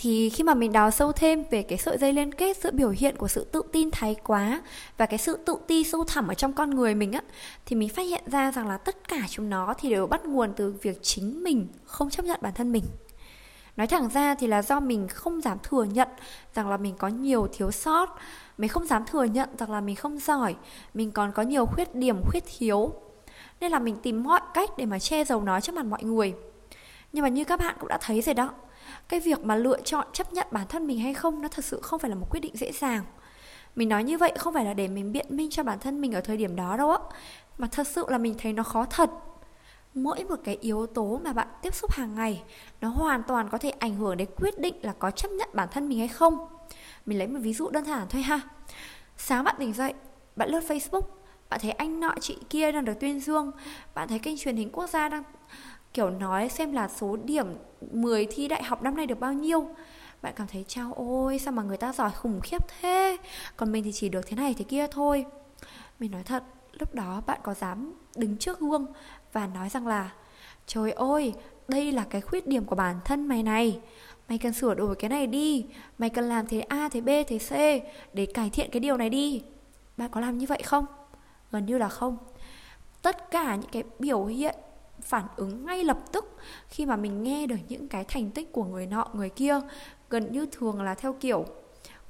thì 0.00 0.30
khi 0.30 0.44
mà 0.44 0.54
mình 0.54 0.72
đào 0.72 0.90
sâu 0.90 1.12
thêm 1.12 1.44
về 1.50 1.62
cái 1.62 1.78
sợi 1.78 1.98
dây 1.98 2.12
liên 2.12 2.34
kết 2.34 2.56
giữa 2.56 2.70
biểu 2.70 2.90
hiện 2.90 3.16
của 3.16 3.28
sự 3.28 3.44
tự 3.44 3.62
tin 3.72 3.90
thái 3.90 4.16
quá 4.24 4.62
và 4.96 5.06
cái 5.06 5.18
sự 5.18 5.36
tự 5.46 5.56
ti 5.66 5.84
sâu 5.84 6.04
thẳm 6.04 6.28
ở 6.28 6.34
trong 6.34 6.52
con 6.52 6.70
người 6.70 6.94
mình 6.94 7.12
á, 7.12 7.20
thì 7.66 7.76
mình 7.76 7.88
phát 7.88 8.02
hiện 8.02 8.24
ra 8.26 8.52
rằng 8.52 8.68
là 8.68 8.76
tất 8.76 9.08
cả 9.08 9.20
chúng 9.28 9.50
nó 9.50 9.74
thì 9.78 9.90
đều 9.90 10.06
bắt 10.06 10.24
nguồn 10.24 10.52
từ 10.56 10.74
việc 10.82 10.98
chính 11.02 11.44
mình 11.44 11.68
không 11.84 12.10
chấp 12.10 12.24
nhận 12.24 12.38
bản 12.42 12.52
thân 12.54 12.72
mình. 12.72 12.84
Nói 13.76 13.86
thẳng 13.86 14.08
ra 14.08 14.34
thì 14.34 14.46
là 14.46 14.62
do 14.62 14.80
mình 14.80 15.08
không 15.08 15.40
dám 15.40 15.58
thừa 15.62 15.84
nhận 15.84 16.08
rằng 16.54 16.70
là 16.70 16.76
mình 16.76 16.94
có 16.98 17.08
nhiều 17.08 17.48
thiếu 17.52 17.70
sót, 17.70 18.18
mình 18.58 18.68
không 18.68 18.86
dám 18.86 19.04
thừa 19.06 19.24
nhận 19.24 19.48
rằng 19.58 19.70
là 19.70 19.80
mình 19.80 19.96
không 19.96 20.18
giỏi, 20.18 20.54
mình 20.94 21.10
còn 21.10 21.32
có 21.32 21.42
nhiều 21.42 21.66
khuyết 21.66 21.94
điểm, 21.94 22.22
khuyết 22.30 22.44
thiếu. 22.58 22.92
Nên 23.60 23.72
là 23.72 23.78
mình 23.78 23.96
tìm 24.02 24.22
mọi 24.22 24.40
cách 24.54 24.70
để 24.76 24.86
mà 24.86 24.98
che 24.98 25.24
giấu 25.24 25.42
nó 25.42 25.60
trước 25.60 25.74
mặt 25.74 25.86
mọi 25.86 26.02
người. 26.02 26.34
Nhưng 27.12 27.22
mà 27.22 27.28
như 27.28 27.44
các 27.44 27.60
bạn 27.60 27.76
cũng 27.80 27.88
đã 27.88 27.98
thấy 28.00 28.22
rồi 28.22 28.34
đó 28.34 28.50
cái 29.08 29.20
việc 29.20 29.44
mà 29.44 29.54
lựa 29.54 29.80
chọn 29.80 30.06
chấp 30.12 30.32
nhận 30.32 30.46
bản 30.50 30.66
thân 30.68 30.86
mình 30.86 31.00
hay 31.00 31.14
không 31.14 31.42
nó 31.42 31.48
thật 31.48 31.64
sự 31.64 31.80
không 31.82 31.98
phải 31.98 32.10
là 32.10 32.16
một 32.16 32.26
quyết 32.30 32.40
định 32.40 32.56
dễ 32.56 32.72
dàng. 32.72 33.04
Mình 33.76 33.88
nói 33.88 34.04
như 34.04 34.18
vậy 34.18 34.32
không 34.38 34.54
phải 34.54 34.64
là 34.64 34.74
để 34.74 34.88
mình 34.88 35.12
biện 35.12 35.26
minh 35.28 35.50
cho 35.50 35.62
bản 35.62 35.78
thân 35.78 36.00
mình 36.00 36.12
ở 36.12 36.20
thời 36.20 36.36
điểm 36.36 36.56
đó 36.56 36.76
đâu 36.76 36.90
á, 36.90 36.98
mà 37.58 37.68
thật 37.72 37.86
sự 37.86 38.04
là 38.08 38.18
mình 38.18 38.34
thấy 38.38 38.52
nó 38.52 38.62
khó 38.62 38.84
thật. 38.84 39.10
Mỗi 39.94 40.24
một 40.24 40.36
cái 40.44 40.58
yếu 40.60 40.86
tố 40.86 41.20
mà 41.24 41.32
bạn 41.32 41.48
tiếp 41.62 41.74
xúc 41.74 41.92
hàng 41.92 42.14
ngày, 42.14 42.42
nó 42.80 42.88
hoàn 42.88 43.22
toàn 43.22 43.48
có 43.48 43.58
thể 43.58 43.70
ảnh 43.70 43.96
hưởng 43.96 44.16
đến 44.16 44.28
quyết 44.36 44.60
định 44.60 44.74
là 44.82 44.94
có 44.98 45.10
chấp 45.10 45.30
nhận 45.30 45.48
bản 45.52 45.68
thân 45.72 45.88
mình 45.88 45.98
hay 45.98 46.08
không. 46.08 46.48
Mình 47.06 47.18
lấy 47.18 47.26
một 47.26 47.38
ví 47.42 47.54
dụ 47.54 47.70
đơn 47.70 47.84
giản 47.84 48.06
thôi 48.10 48.22
ha. 48.22 48.40
Sáng 49.16 49.44
bạn 49.44 49.56
tỉnh 49.58 49.72
dậy, 49.72 49.94
bạn 50.36 50.48
lướt 50.48 50.60
facebook, 50.68 51.02
bạn 51.48 51.60
thấy 51.62 51.70
anh 51.70 52.00
nọ 52.00 52.14
chị 52.20 52.38
kia 52.50 52.72
đang 52.72 52.84
được 52.84 53.00
tuyên 53.00 53.20
dương, 53.20 53.50
bạn 53.94 54.08
thấy 54.08 54.18
kênh 54.18 54.38
truyền 54.38 54.56
hình 54.56 54.70
quốc 54.72 54.90
gia 54.90 55.08
đang 55.08 55.22
kiểu 55.94 56.10
nói 56.10 56.48
xem 56.48 56.72
là 56.72 56.88
số 56.88 57.16
điểm 57.16 57.46
10 57.90 58.26
thi 58.26 58.48
đại 58.48 58.62
học 58.62 58.82
năm 58.82 58.96
nay 58.96 59.06
được 59.06 59.20
bao 59.20 59.32
nhiêu. 59.32 59.68
Bạn 60.22 60.32
cảm 60.36 60.46
thấy, 60.46 60.64
chao 60.68 60.92
ôi, 60.96 61.38
sao 61.38 61.52
mà 61.52 61.62
người 61.62 61.76
ta 61.76 61.92
giỏi 61.92 62.10
khủng 62.10 62.40
khiếp 62.40 62.62
thế? 62.80 63.16
Còn 63.56 63.72
mình 63.72 63.84
thì 63.84 63.92
chỉ 63.92 64.08
được 64.08 64.26
thế 64.26 64.36
này 64.36 64.54
thế 64.58 64.64
kia 64.64 64.86
thôi. 64.86 65.26
Mình 65.98 66.10
nói 66.10 66.22
thật, 66.22 66.42
lúc 66.72 66.94
đó 66.94 67.22
bạn 67.26 67.40
có 67.42 67.54
dám 67.54 67.94
đứng 68.16 68.36
trước 68.36 68.60
gương 68.60 68.86
và 69.32 69.46
nói 69.46 69.68
rằng 69.68 69.86
là, 69.86 70.10
trời 70.66 70.92
ơi, 70.92 71.32
đây 71.68 71.92
là 71.92 72.04
cái 72.10 72.20
khuyết 72.20 72.46
điểm 72.46 72.64
của 72.64 72.76
bản 72.76 72.96
thân 73.04 73.28
mày 73.28 73.42
này. 73.42 73.80
Mày 74.28 74.38
cần 74.38 74.52
sửa 74.52 74.74
đổi 74.74 74.94
cái 74.96 75.10
này 75.10 75.26
đi. 75.26 75.66
Mày 75.98 76.10
cần 76.10 76.28
làm 76.28 76.46
thế 76.46 76.60
a, 76.60 76.88
thế 76.88 77.00
b, 77.00 77.08
thế 77.28 77.38
c 77.38 77.52
để 78.12 78.26
cải 78.26 78.50
thiện 78.50 78.70
cái 78.70 78.80
điều 78.80 78.96
này 78.96 79.10
đi. 79.10 79.42
Bạn 79.96 80.10
có 80.10 80.20
làm 80.20 80.38
như 80.38 80.46
vậy 80.48 80.62
không? 80.62 80.86
Gần 81.52 81.66
như 81.66 81.78
là 81.78 81.88
không. 81.88 82.16
Tất 83.02 83.30
cả 83.30 83.54
những 83.56 83.70
cái 83.70 83.82
biểu 83.98 84.24
hiện 84.24 84.54
phản 85.02 85.24
ứng 85.36 85.66
ngay 85.66 85.84
lập 85.84 85.98
tức 86.12 86.36
khi 86.68 86.86
mà 86.86 86.96
mình 86.96 87.22
nghe 87.22 87.46
được 87.46 87.56
những 87.68 87.88
cái 87.88 88.04
thành 88.04 88.30
tích 88.30 88.52
của 88.52 88.64
người 88.64 88.86
nọ 88.86 89.08
người 89.12 89.30
kia. 89.30 89.60
Gần 90.10 90.32
như 90.32 90.46
thường 90.52 90.82
là 90.82 90.94
theo 90.94 91.12
kiểu 91.12 91.46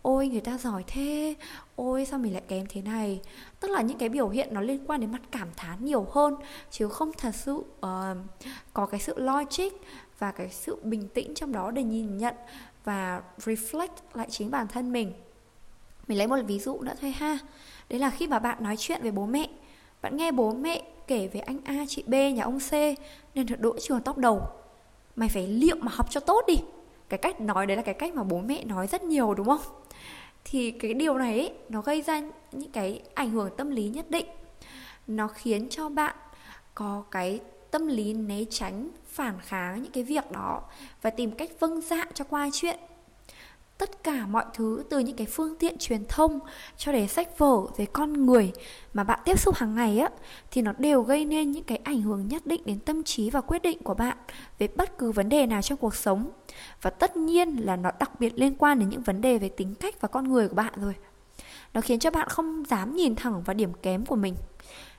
ôi 0.03 0.29
người 0.29 0.41
ta 0.41 0.59
giỏi 0.59 0.85
thế 0.87 1.35
ôi 1.77 2.05
sao 2.05 2.19
mình 2.19 2.33
lại 2.33 2.43
kém 2.49 2.67
thế 2.69 2.83
này? 2.83 3.21
Tức 3.61 3.71
là 3.71 3.83
những 3.83 3.99
cái 3.99 4.09
biểu 4.09 4.29
hiện 4.29 4.55
nó 4.55 4.61
liên 4.61 4.85
quan 4.87 5.01
đến 5.01 5.13
mặt 5.13 5.23
cảm 5.31 5.49
thán 5.57 5.85
nhiều 5.85 6.07
hơn 6.11 6.35
chứ 6.71 6.89
không 6.89 7.13
thật 7.19 7.35
sự 7.35 7.53
uh, 7.53 8.17
có 8.73 8.87
cái 8.87 9.01
sự 9.01 9.15
logic 9.17 9.73
và 10.19 10.33
cái 10.33 10.49
sự 10.51 10.77
bình 10.83 11.09
tĩnh 11.15 11.35
trong 11.35 11.53
đó 11.53 11.71
để 11.71 11.83
nhìn 11.83 12.19
nhận 12.19 12.35
và 12.85 13.23
reflect 13.39 13.89
lại 14.15 14.27
chính 14.31 14.51
bản 14.51 14.69
thân 14.69 14.93
mình. 14.93 15.13
Mình 16.07 16.19
lấy 16.19 16.27
một 16.27 16.37
ví 16.47 16.59
dụ 16.59 16.81
nữa 16.81 16.95
thôi 17.01 17.11
ha. 17.11 17.39
Đấy 17.89 17.99
là 17.99 18.11
khi 18.11 18.27
mà 18.27 18.39
bạn 18.39 18.63
nói 18.63 18.77
chuyện 18.79 19.03
với 19.03 19.11
bố 19.11 19.27
mẹ 19.27 19.49
bạn 20.03 20.17
nghe 20.17 20.33
bố 20.33 20.55
mẹ 20.55 20.83
kể 21.09 21.29
về 21.33 21.41
anh 21.41 21.59
A 21.65 21.85
chị 21.89 22.05
B 22.07 22.15
nhà 22.15 22.45
ông 22.45 22.59
C 22.61 22.73
nên 23.35 23.47
được 23.47 23.61
đỗ 23.61 23.77
trường 23.81 24.01
top 24.01 24.19
đầu. 24.19 24.43
Mày 25.17 25.29
phải 25.29 25.47
liệu 25.47 25.77
mà 25.81 25.93
học 25.95 26.11
cho 26.11 26.21
tốt 26.21 26.45
đi. 26.47 26.57
Cái 27.09 27.19
cách 27.19 27.41
nói 27.41 27.67
đấy 27.67 27.77
là 27.77 27.83
cái 27.83 27.95
cách 27.95 28.15
mà 28.15 28.23
bố 28.23 28.39
mẹ 28.39 28.65
nói 28.65 28.87
rất 28.87 29.03
nhiều 29.03 29.35
đúng 29.35 29.47
không? 29.47 29.61
Thì 30.45 30.71
cái 30.71 30.95
điều 30.95 31.19
này 31.19 31.39
ấy, 31.39 31.53
nó 31.69 31.83
gây 31.83 32.03
ra 32.03 32.23
những 32.53 32.71
cái 32.73 33.03
ảnh 33.15 33.31
hưởng 33.31 33.51
tâm 33.57 33.71
lý 33.71 33.89
nhất 33.89 34.11
định. 34.11 34.27
Nó 35.07 35.29
khiến 35.29 35.69
cho 35.71 35.89
bạn 35.89 36.17
có 36.75 37.05
cái 37.11 37.41
tâm 37.71 37.87
lý 37.87 38.15
né 38.15 38.45
tránh 38.51 38.89
phản 39.07 39.35
kháng 39.41 39.83
những 39.83 39.93
cái 39.93 40.05
việc 40.05 40.33
đó 40.33 40.63
và 41.03 41.11
tìm 41.11 41.31
cách 41.31 41.51
vâng 41.61 41.81
dạ 41.81 42.05
cho 42.15 42.25
qua 42.25 42.49
chuyện 42.53 42.79
tất 43.79 44.05
cả 44.05 44.27
mọi 44.27 44.45
thứ 44.55 44.85
từ 44.91 44.99
những 44.99 45.17
cái 45.17 45.27
phương 45.27 45.57
tiện 45.59 45.79
truyền 45.79 46.05
thông 46.09 46.41
cho 46.77 46.93
đến 46.93 47.09
sách 47.09 47.39
vở 47.39 47.61
về 47.77 47.87
con 47.87 48.27
người 48.27 48.53
mà 48.95 49.05
bạn 49.05 49.21
tiếp 49.25 49.39
xúc 49.39 49.55
hàng 49.55 49.75
ngày 49.75 49.99
á, 49.99 50.09
thì 50.51 50.63
nó 50.63 50.73
đều 50.79 51.03
gây 51.03 51.25
nên 51.25 51.51
những 51.53 51.65
cái 51.65 51.79
ảnh 51.85 52.01
hưởng 52.01 52.29
nhất 52.29 52.47
định 52.47 52.63
đến 52.65 52.79
tâm 52.81 53.03
trí 53.03 53.31
và 53.31 53.41
quyết 53.41 53.63
định 53.63 53.83
của 53.83 53.95
bạn 53.95 54.17
về 54.59 54.69
bất 54.77 54.99
cứ 54.99 55.13
vấn 55.13 55.29
đề 55.29 55.47
nào 55.47 55.63
trong 55.63 55.79
cuộc 55.79 55.95
sống. 55.95 56.31
Và 56.83 56.91
tất 56.91 57.17
nhiên 57.17 57.57
là 57.57 57.77
nó 57.77 57.91
đặc 57.99 58.21
biệt 58.21 58.39
liên 58.39 58.55
quan 58.59 58.79
đến 58.79 58.89
những 58.89 59.03
vấn 59.03 59.21
đề 59.21 59.39
về 59.39 59.49
tính 59.49 59.75
cách 59.75 60.01
và 60.01 60.09
con 60.09 60.33
người 60.33 60.49
của 60.49 60.55
bạn 60.55 60.73
rồi. 60.77 60.95
Nó 61.75 61.81
khiến 61.81 61.99
cho 61.99 62.11
bạn 62.11 62.29
không 62.29 62.65
dám 62.69 62.97
nhìn 62.97 63.17
thẳng 63.17 63.43
vào 63.43 63.55
điểm 63.55 63.73
kém 63.83 64.07
của 64.07 64.17
mình. 64.17 64.35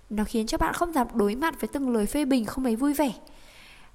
Nó 0.10 0.24
khiến 0.24 0.48
cho 0.48 0.58
bạn 0.58 0.74
không 0.74 0.94
dám 0.94 1.08
đối 1.14 1.36
mặt 1.36 1.62
với 1.62 1.68
từng 1.74 1.90
lời 1.90 2.06
phê 2.06 2.26
bình 2.26 2.46
không 2.46 2.64
mấy 2.64 2.76
vui 2.76 2.94
vẻ. 2.94 3.12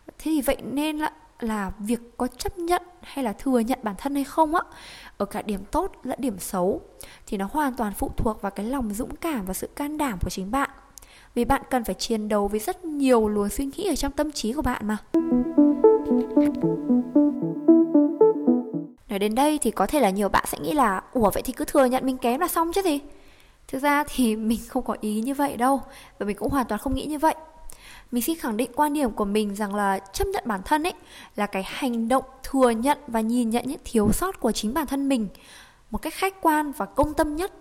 Thế 0.07 0.25
thì 0.25 0.43
vậy 0.43 0.57
nên 0.63 0.99
là 0.99 1.13
là 1.45 1.73
việc 1.79 2.01
có 2.17 2.27
chấp 2.27 2.59
nhận 2.59 2.83
hay 3.03 3.25
là 3.25 3.33
thừa 3.33 3.59
nhận 3.59 3.79
bản 3.83 3.95
thân 3.99 4.15
hay 4.15 4.25
không 4.25 4.55
á, 4.55 4.63
ở 5.17 5.27
cả 5.27 5.43
điểm 5.43 5.61
tốt 5.71 5.93
lẫn 6.03 6.19
điểm 6.21 6.39
xấu, 6.39 6.81
thì 7.27 7.37
nó 7.37 7.49
hoàn 7.53 7.75
toàn 7.75 7.93
phụ 7.93 8.11
thuộc 8.17 8.43
vào 8.43 8.51
cái 8.51 8.67
lòng 8.67 8.95
dũng 8.95 9.17
cảm 9.17 9.45
và 9.47 9.55
sự 9.55 9.67
can 9.67 9.99
đảm 9.99 10.19
của 10.23 10.31
chính 10.31 10.51
bạn. 10.51 10.71
Vì 11.35 11.45
bạn 11.45 11.63
cần 11.71 11.85
phải 11.85 11.95
chiến 11.95 12.29
đấu 12.29 12.49
với 12.49 12.61
rất 12.61 12.85
nhiều 12.85 13.29
luồng 13.29 13.49
suy 13.49 13.65
nghĩ 13.65 13.89
ở 13.89 13.97
trong 13.97 14.13
tâm 14.13 14.33
trí 14.33 14.53
của 14.53 14.63
bạn 14.63 14.87
mà. 14.87 14.97
Nói 19.09 19.19
đến 19.19 19.35
đây 19.35 19.59
thì 19.63 19.71
có 19.71 19.87
thể 19.87 20.01
là 20.01 20.11
nhiều 20.11 20.29
bạn 20.29 20.45
sẽ 20.49 20.59
nghĩ 20.59 20.73
là, 20.73 21.03
ủa, 21.13 21.31
vậy 21.31 21.43
thì 21.43 21.53
cứ 21.53 21.65
thừa 21.65 21.85
nhận 21.85 22.07
mình 22.07 22.19
kém 22.19 22.41
là 22.41 22.49
xong 22.49 22.73
chứ 22.73 22.83
gì? 22.83 23.01
Thực 23.69 23.83
ra 23.83 24.05
thì 24.15 24.37
mình 24.51 24.61
không 24.69 24.85
có 24.85 24.97
ý 25.01 25.21
như 25.21 25.35
vậy 25.35 25.57
đâu, 25.57 25.81
và 26.19 26.27
mình 26.27 26.37
cũng 26.37 26.51
hoàn 26.51 26.67
toàn 26.67 26.81
không 26.81 26.95
nghĩ 26.95 27.07
như 27.07 27.19
vậy 27.19 27.35
mình 28.11 28.23
xin 28.23 28.39
khẳng 28.39 28.57
định 28.57 28.71
quan 28.75 28.93
điểm 28.93 29.11
của 29.11 29.25
mình 29.25 29.55
rằng 29.55 29.75
là 29.75 29.99
chấp 29.99 30.25
nhận 30.27 30.45
bản 30.47 30.61
thân 30.65 30.83
ấy 30.83 30.95
là 31.37 31.47
cái 31.47 31.63
hành 31.67 32.09
động 32.09 32.25
thừa 32.43 32.71
nhận 32.71 32.99
và 33.07 33.21
nhìn 33.21 33.51
nhận 33.51 33.65
những 33.67 33.81
thiếu 33.85 34.13
sót 34.13 34.41
của 34.41 34.53
chính 34.53 34.75
bản 34.75 34.87
thân 34.87 35.09
mình 35.09 35.29
một 35.95 35.99
cách 35.99 36.15
khách 36.15 36.41
quan 36.41 36.73
và 36.73 36.87
công 36.87 37.15
tâm 37.15 37.37
nhất, 37.37 37.53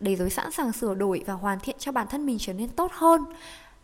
để 0.00 0.16
rồi 0.16 0.30
sẵn 0.30 0.52
sàng 0.52 0.72
sửa 0.72 0.94
đổi 0.94 1.22
và 1.26 1.34
hoàn 1.34 1.60
thiện 1.60 1.76
cho 1.78 1.92
bản 1.92 2.06
thân 2.10 2.26
mình 2.26 2.36
trở 2.40 2.52
nên 2.52 2.68
tốt 2.68 2.92
hơn. 2.92 3.24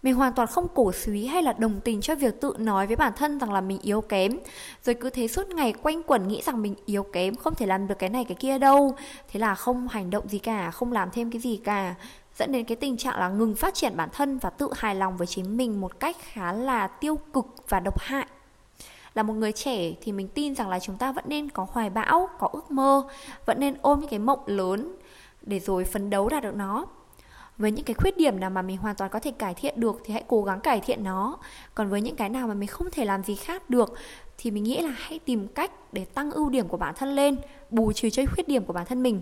Mình 0.02 0.14
hoàn 0.14 0.33
toàn 0.33 0.49
không 0.49 0.66
cổ 0.75 0.92
suý 0.92 1.26
hay 1.26 1.42
là 1.42 1.52
đồng 1.52 1.80
tình 1.80 2.00
cho 2.00 2.14
việc 2.14 2.40
tự 2.40 2.54
nói 2.59 2.87
với 2.87 2.97
bản 2.97 3.12
thân 3.16 3.38
rằng 3.38 3.52
là 3.52 3.61
mình 3.61 3.78
yếu 3.83 4.00
kém. 4.00 4.38
Rồi 4.85 4.94
cứ 4.94 5.11
thế 5.11 5.28
suốt 5.28 5.49
ngày 5.49 5.73
quanh 5.73 6.02
quẩn 6.02 6.28
nghĩ 6.28 6.42
rằng 6.42 6.62
mình 6.62 6.75
yếu 6.87 7.02
kém, 7.02 7.35
không 7.35 7.54
thể 7.54 7.66
làm 7.66 7.87
được 7.87 7.99
cái 7.99 8.11
này 8.11 8.25
cái 8.25 8.37
kia 8.40 8.59
đâu. 8.59 8.97
Thế 9.28 9.40
là 9.40 9.54
không 9.54 9.88
hành 9.88 10.11
động 10.11 10.28
gì 10.28 10.38
cả, 10.38 10.71
không 10.71 10.92
làm 10.92 11.11
thêm 11.12 11.30
cái 11.30 11.40
gì 11.40 11.61
cả 11.64 11.94
dẫn 12.37 12.53
đến 12.53 12.64
cái 12.64 12.76
tình 12.76 12.97
trạng 12.97 13.19
là 13.19 13.29
ngừng 13.29 13.55
phát 13.55 13.75
triển 13.75 13.97
bản 13.97 14.09
thân 14.12 14.38
và 14.38 14.50
tự 14.50 14.71
hài 14.75 14.95
lòng 14.95 15.17
với 15.17 15.26
chính 15.26 15.57
mình 15.57 15.81
một 15.81 16.00
cách 16.00 16.17
khá 16.21 16.53
là 16.53 16.87
tiêu 16.87 17.19
cực 17.33 17.47
và 17.69 17.81
độc 17.81 18.00
hại. 18.00 18.26
Là 19.14 19.23
một 19.23 19.35
người 19.35 19.53
trẻ 19.53 19.93
thì 20.00 20.12
mình 20.12 20.29
tin 20.29 20.55
rằng 20.55 20.69
là 20.69 20.79
chúng 20.81 20.97
ta 20.97 21.12
vẫn 21.12 21.25
nên 21.29 21.50
có 21.50 21.67
hoài 21.71 21.91
bão, 21.91 22.29
có 22.38 22.49
ước 22.53 22.71
mơ, 22.71 23.03
vẫn 23.47 23.61
nên 23.61 23.75
ôm 23.83 24.00
những 24.00 24.11
cái 24.11 24.19
mộng 24.19 24.41
lớn 24.47 24.97
để 25.43 25.61
rồi 25.61 25.85
phấn 25.85 26.11
đấu 26.11 26.29
đạt 26.29 26.43
được 26.43 26.55
nó. 26.55 26.87
Với 27.59 27.71
những 27.71 27.85
cái 27.85 27.95
khuyết 27.95 28.17
điểm 28.17 28.41
nào 28.41 28.50
mà 28.50 28.62
mình 28.62 28.76
hoàn 28.76 28.95
toàn 28.97 29.11
có 29.11 29.19
thể 29.19 29.31
cải 29.31 29.55
thiện 29.55 29.81
được 29.81 30.00
thì 30.05 30.12
hãy 30.12 30.25
cố 30.26 30.43
gắng 30.43 30.61
cải 30.61 30.81
thiện 30.81 31.05
nó. 31.05 31.38
Còn 31.75 31.88
với 31.88 32.00
những 32.00 32.17
cái 32.17 32.29
nào 32.29 32.49
mà 32.49 32.55
mình 32.55 32.69
không 32.69 32.88
thể 32.93 33.05
làm 33.05 33.23
gì 33.23 33.35
khác 33.35 33.71
được 33.71 33.95
thì 34.38 34.50
mình 34.50 34.64
nghĩ 34.64 34.81
là 34.81 34.95
hãy 34.97 35.19
tìm 35.19 35.49
cách 35.49 35.71
để 35.93 36.05
tăng 36.05 36.31
ưu 36.31 36.50
điểm 36.50 36.69
của 36.69 36.76
bản 36.76 36.95
thân 36.95 37.14
lên, 37.14 37.37
bù 37.71 37.93
trừ 37.93 38.11
cho 38.11 38.23
khuyết 38.35 38.49
điểm 38.49 38.64
của 38.64 38.73
bản 38.73 38.87
thân 38.87 39.03
mình 39.03 39.21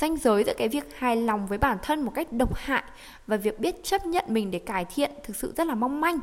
ranh 0.00 0.16
giới 0.16 0.44
giữa 0.44 0.54
cái 0.58 0.68
việc 0.68 0.98
hài 0.98 1.16
lòng 1.16 1.46
với 1.46 1.58
bản 1.58 1.78
thân 1.82 2.02
một 2.02 2.12
cách 2.14 2.32
độc 2.32 2.54
hại 2.56 2.82
và 3.26 3.36
việc 3.36 3.60
biết 3.60 3.84
chấp 3.84 4.06
nhận 4.06 4.24
mình 4.28 4.50
để 4.50 4.58
cải 4.58 4.84
thiện 4.84 5.10
thực 5.24 5.36
sự 5.36 5.54
rất 5.56 5.66
là 5.66 5.74
mong 5.74 6.00
manh. 6.00 6.18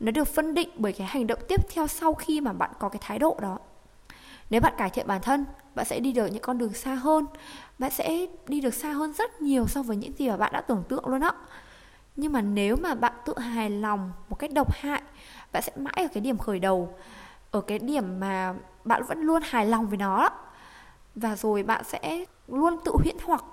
Nó 0.00 0.10
được 0.10 0.28
phân 0.28 0.54
định 0.54 0.68
bởi 0.76 0.92
cái 0.92 1.06
hành 1.06 1.26
động 1.26 1.38
tiếp 1.48 1.60
theo 1.74 1.86
sau 1.86 2.14
khi 2.14 2.40
mà 2.40 2.52
bạn 2.52 2.70
có 2.78 2.88
cái 2.88 3.00
thái 3.02 3.18
độ 3.18 3.38
đó. 3.42 3.58
Nếu 4.50 4.60
bạn 4.60 4.74
cải 4.78 4.90
thiện 4.90 5.06
bản 5.06 5.20
thân, 5.22 5.44
bạn 5.74 5.86
sẽ 5.86 6.00
đi 6.00 6.12
được 6.12 6.26
những 6.26 6.42
con 6.42 6.58
đường 6.58 6.72
xa 6.72 6.94
hơn, 6.94 7.26
bạn 7.78 7.90
sẽ 7.90 8.26
đi 8.48 8.60
được 8.60 8.74
xa 8.74 8.92
hơn 8.92 9.12
rất 9.12 9.42
nhiều 9.42 9.66
so 9.66 9.82
với 9.82 9.96
những 9.96 10.12
gì 10.18 10.28
mà 10.28 10.36
bạn 10.36 10.52
đã 10.52 10.60
tưởng 10.60 10.82
tượng 10.88 11.06
luôn 11.06 11.20
á. 11.20 11.32
Nhưng 12.16 12.32
mà 12.32 12.40
nếu 12.40 12.76
mà 12.76 12.94
bạn 12.94 13.12
tự 13.24 13.38
hài 13.38 13.70
lòng 13.70 14.12
một 14.28 14.36
cách 14.38 14.52
độc 14.52 14.74
hại, 14.74 15.02
bạn 15.52 15.62
sẽ 15.62 15.72
mãi 15.76 15.94
ở 15.96 16.08
cái 16.14 16.20
điểm 16.20 16.38
khởi 16.38 16.58
đầu, 16.58 16.94
ở 17.50 17.60
cái 17.60 17.78
điểm 17.78 18.20
mà 18.20 18.54
bạn 18.84 19.02
vẫn 19.04 19.20
luôn 19.20 19.42
hài 19.44 19.66
lòng 19.66 19.86
với 19.86 19.98
nó 19.98 20.30
và 21.14 21.36
rồi 21.36 21.62
bạn 21.62 21.84
sẽ 21.84 22.24
luôn 22.48 22.76
tự 22.84 22.92
huyễn 23.02 23.16
hoặc 23.24 23.44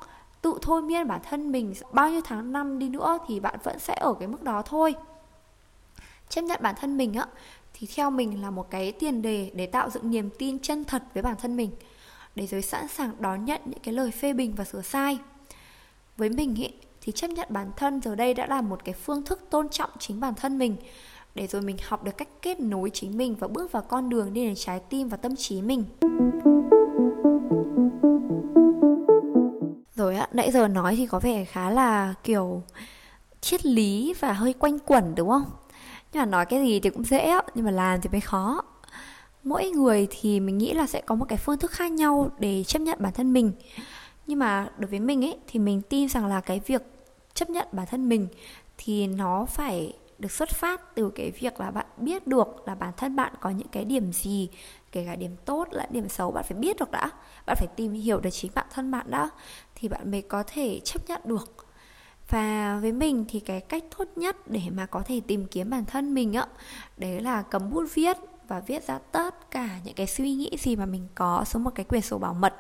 tự 0.42 0.58
thôi 0.62 0.82
miên 0.82 1.08
bản 1.08 1.22
thân 1.30 1.52
mình. 1.52 1.74
Bao 1.92 2.10
nhiêu 2.10 2.22
tháng 2.24 2.52
năm 2.52 2.80
đi 2.80 2.90
nữa 2.90 3.18
thì 3.28 3.40
bạn 3.40 3.60
vẫn 3.64 3.80
sẽ 3.80 3.96
ở 3.96 4.14
cái 4.14 4.28
mức 4.28 4.44
đó 4.44 4.62
thôi. 4.62 4.96
Chấp 6.30 6.42
nhận 6.42 6.60
bản 6.64 6.76
thân 6.80 6.98
mình 6.98 7.14
á 7.14 7.26
thì 7.74 7.88
theo 7.96 8.10
mình 8.10 8.42
là 8.42 8.50
một 8.50 8.70
cái 8.70 8.92
tiền 8.92 9.22
đề 9.22 9.52
để 9.54 9.66
tạo 9.66 9.90
dựng 9.90 10.12
niềm 10.12 10.30
tin 10.38 10.60
chân 10.60 10.84
thật 10.84 11.04
với 11.14 11.24
bản 11.24 11.36
thân 11.42 11.56
mình 11.56 11.72
để 12.36 12.48
rồi 12.48 12.62
sẵn 12.62 12.88
sàng 12.88 13.12
đón 13.20 13.46
nhận 13.46 13.62
những 13.66 13.80
cái 13.80 13.94
lời 13.94 14.12
phê 14.12 14.34
bình 14.34 14.54
và 14.56 14.64
sửa 14.64 14.82
sai. 14.82 15.20
Với 16.18 16.30
mình 16.30 16.56
ý, 16.56 16.70
thì 17.02 17.12
chấp 17.12 17.28
nhận 17.28 17.48
bản 17.52 17.72
thân 17.78 18.02
giờ 18.02 18.16
đây 18.16 18.34
đã 18.34 18.48
là 18.48 18.62
một 18.62 18.86
cái 18.86 18.96
phương 18.96 19.24
thức 19.24 19.40
tôn 19.50 19.70
trọng 19.70 19.90
chính 20.00 20.20
bản 20.20 20.34
thân 20.36 20.58
mình 20.58 20.76
để 21.36 21.48
rồi 21.48 21.62
mình 21.62 21.78
học 21.88 22.04
được 22.04 22.18
cách 22.18 22.30
kết 22.42 22.60
nối 22.60 22.90
chính 22.90 23.18
mình 23.18 23.36
và 23.40 23.48
bước 23.48 23.72
vào 23.72 23.84
con 23.84 24.10
đường 24.10 24.34
đi 24.34 24.46
đến 24.46 24.56
trái 24.56 24.80
tim 24.80 25.08
và 25.08 25.18
tâm 25.18 25.36
trí 25.36 25.62
mình 25.62 25.84
rồi 29.96 30.16
ạ, 30.16 30.28
nãy 30.34 30.52
giờ 30.52 30.68
nói 30.68 30.96
thì 30.96 31.06
có 31.06 31.20
vẻ 31.20 31.46
khá 31.46 31.70
là, 31.70 32.14
kiểu, 32.24 32.64
triết 33.42 33.66
lý 33.66 34.14
và 34.20 34.34
hơi 34.34 34.54
quanh 34.54 34.80
quẩn, 34.80 35.16
đúng 35.16 35.30
không? 35.30 35.46
Nhưng 36.14 36.22
mà 36.22 36.26
nói 36.26 36.46
cái 36.46 36.62
gì 36.64 36.80
thì 36.80 36.90
cũng 36.90 37.04
dễ 37.04 37.34
nhưng 37.56 37.66
mà 37.66 37.72
làm 37.72 38.02
thì 38.02 38.10
mới 38.12 38.22
khó. 38.22 38.62
Mỗi 39.44 39.70
người 39.70 40.08
thì 40.10 40.40
mình 40.40 40.58
nghĩ 40.58 40.74
là 40.74 40.88
sẽ 40.88 41.02
có 41.02 41.16
một 41.16 41.26
cái 41.30 41.38
phương 41.38 41.58
thức 41.58 41.72
khác 41.72 41.92
nhau 41.92 42.30
để 42.40 42.64
chấp 42.64 42.80
nhận 42.80 42.98
bản 43.02 43.14
thân 43.14 43.34
mình. 43.34 43.52
Nhưng 44.28 44.40
mà 44.40 44.70
đối 44.78 44.88
với 44.90 45.00
mình 45.00 45.26
ấy, 45.26 45.38
thì 45.48 45.60
mình 45.60 45.82
tin 45.82 46.10
rằng 46.10 46.26
là 46.26 46.42
cái 46.42 46.62
việc 46.68 46.82
chấp 47.34 47.50
nhận 47.50 47.68
bản 47.72 47.88
thân 47.90 48.10
mình 48.10 48.28
thì 48.78 49.08
nó 49.08 49.46
phải 49.46 49.94
được 50.22 50.32
xuất 50.32 50.50
phát 50.50 50.96
từ 50.96 51.12
cái 51.16 51.32
việc 51.32 51.60
là 51.60 51.72
bạn 51.72 51.86
biết 51.98 52.28
được 52.28 52.48
là 52.68 52.76
bản 52.76 52.94
thân 52.98 53.16
bạn 53.16 53.34
có 53.42 53.50
những 53.50 53.68
cái 53.68 53.86
điểm 53.86 54.14
gì 54.14 54.50
kể 54.92 55.06
cả 55.06 55.16
điểm 55.16 55.36
tốt 55.46 55.68
lẫn 55.72 55.90
điểm 55.92 56.10
xấu 56.10 56.32
bạn 56.32 56.44
phải 56.48 56.58
biết 56.58 56.80
được 56.80 56.92
đã. 56.92 57.10
Bạn 57.46 57.56
phải 57.60 57.68
tìm 57.76 57.94
hiểu 57.94 58.20
được 58.20 58.30
chính 58.30 58.52
bản 58.56 58.66
thân 58.74 58.92
bạn 58.92 59.06
đã 59.10 59.30
thì 59.76 59.88
bạn 59.88 60.12
mới 60.12 60.22
có 60.22 60.44
thể 60.48 60.80
chấp 60.86 61.10
nhận 61.10 61.22
được. 61.26 61.68
Và 62.30 62.80
với 62.82 62.92
mình 62.92 63.26
thì 63.30 63.40
cái 63.40 63.62
cách 63.62 63.84
tốt 63.98 64.08
nhất 64.16 64.48
để 64.48 64.62
mà 64.72 64.86
có 64.86 65.02
thể 65.06 65.22
tìm 65.28 65.46
kiếm 65.46 65.70
bản 65.70 65.86
thân 65.86 66.14
mình 66.14 66.34
á 66.34 66.46
đấy 66.98 67.22
là 67.22 67.42
cầm 67.42 67.70
bút 67.70 67.84
viết 67.94 68.18
và 68.48 68.60
viết 68.60 68.88
ra 68.88 69.00
tất 69.12 69.52
cả 69.52 69.70
những 69.84 69.96
cái 69.96 70.08
suy 70.08 70.34
nghĩ 70.34 70.58
gì 70.60 70.76
mà 70.76 70.86
mình 70.86 71.08
có 71.16 71.44
xuống 71.46 71.64
một 71.64 71.72
cái 71.76 71.86
quyển 71.86 72.02
sổ 72.02 72.18
bảo 72.18 72.34
mật. 72.34 72.54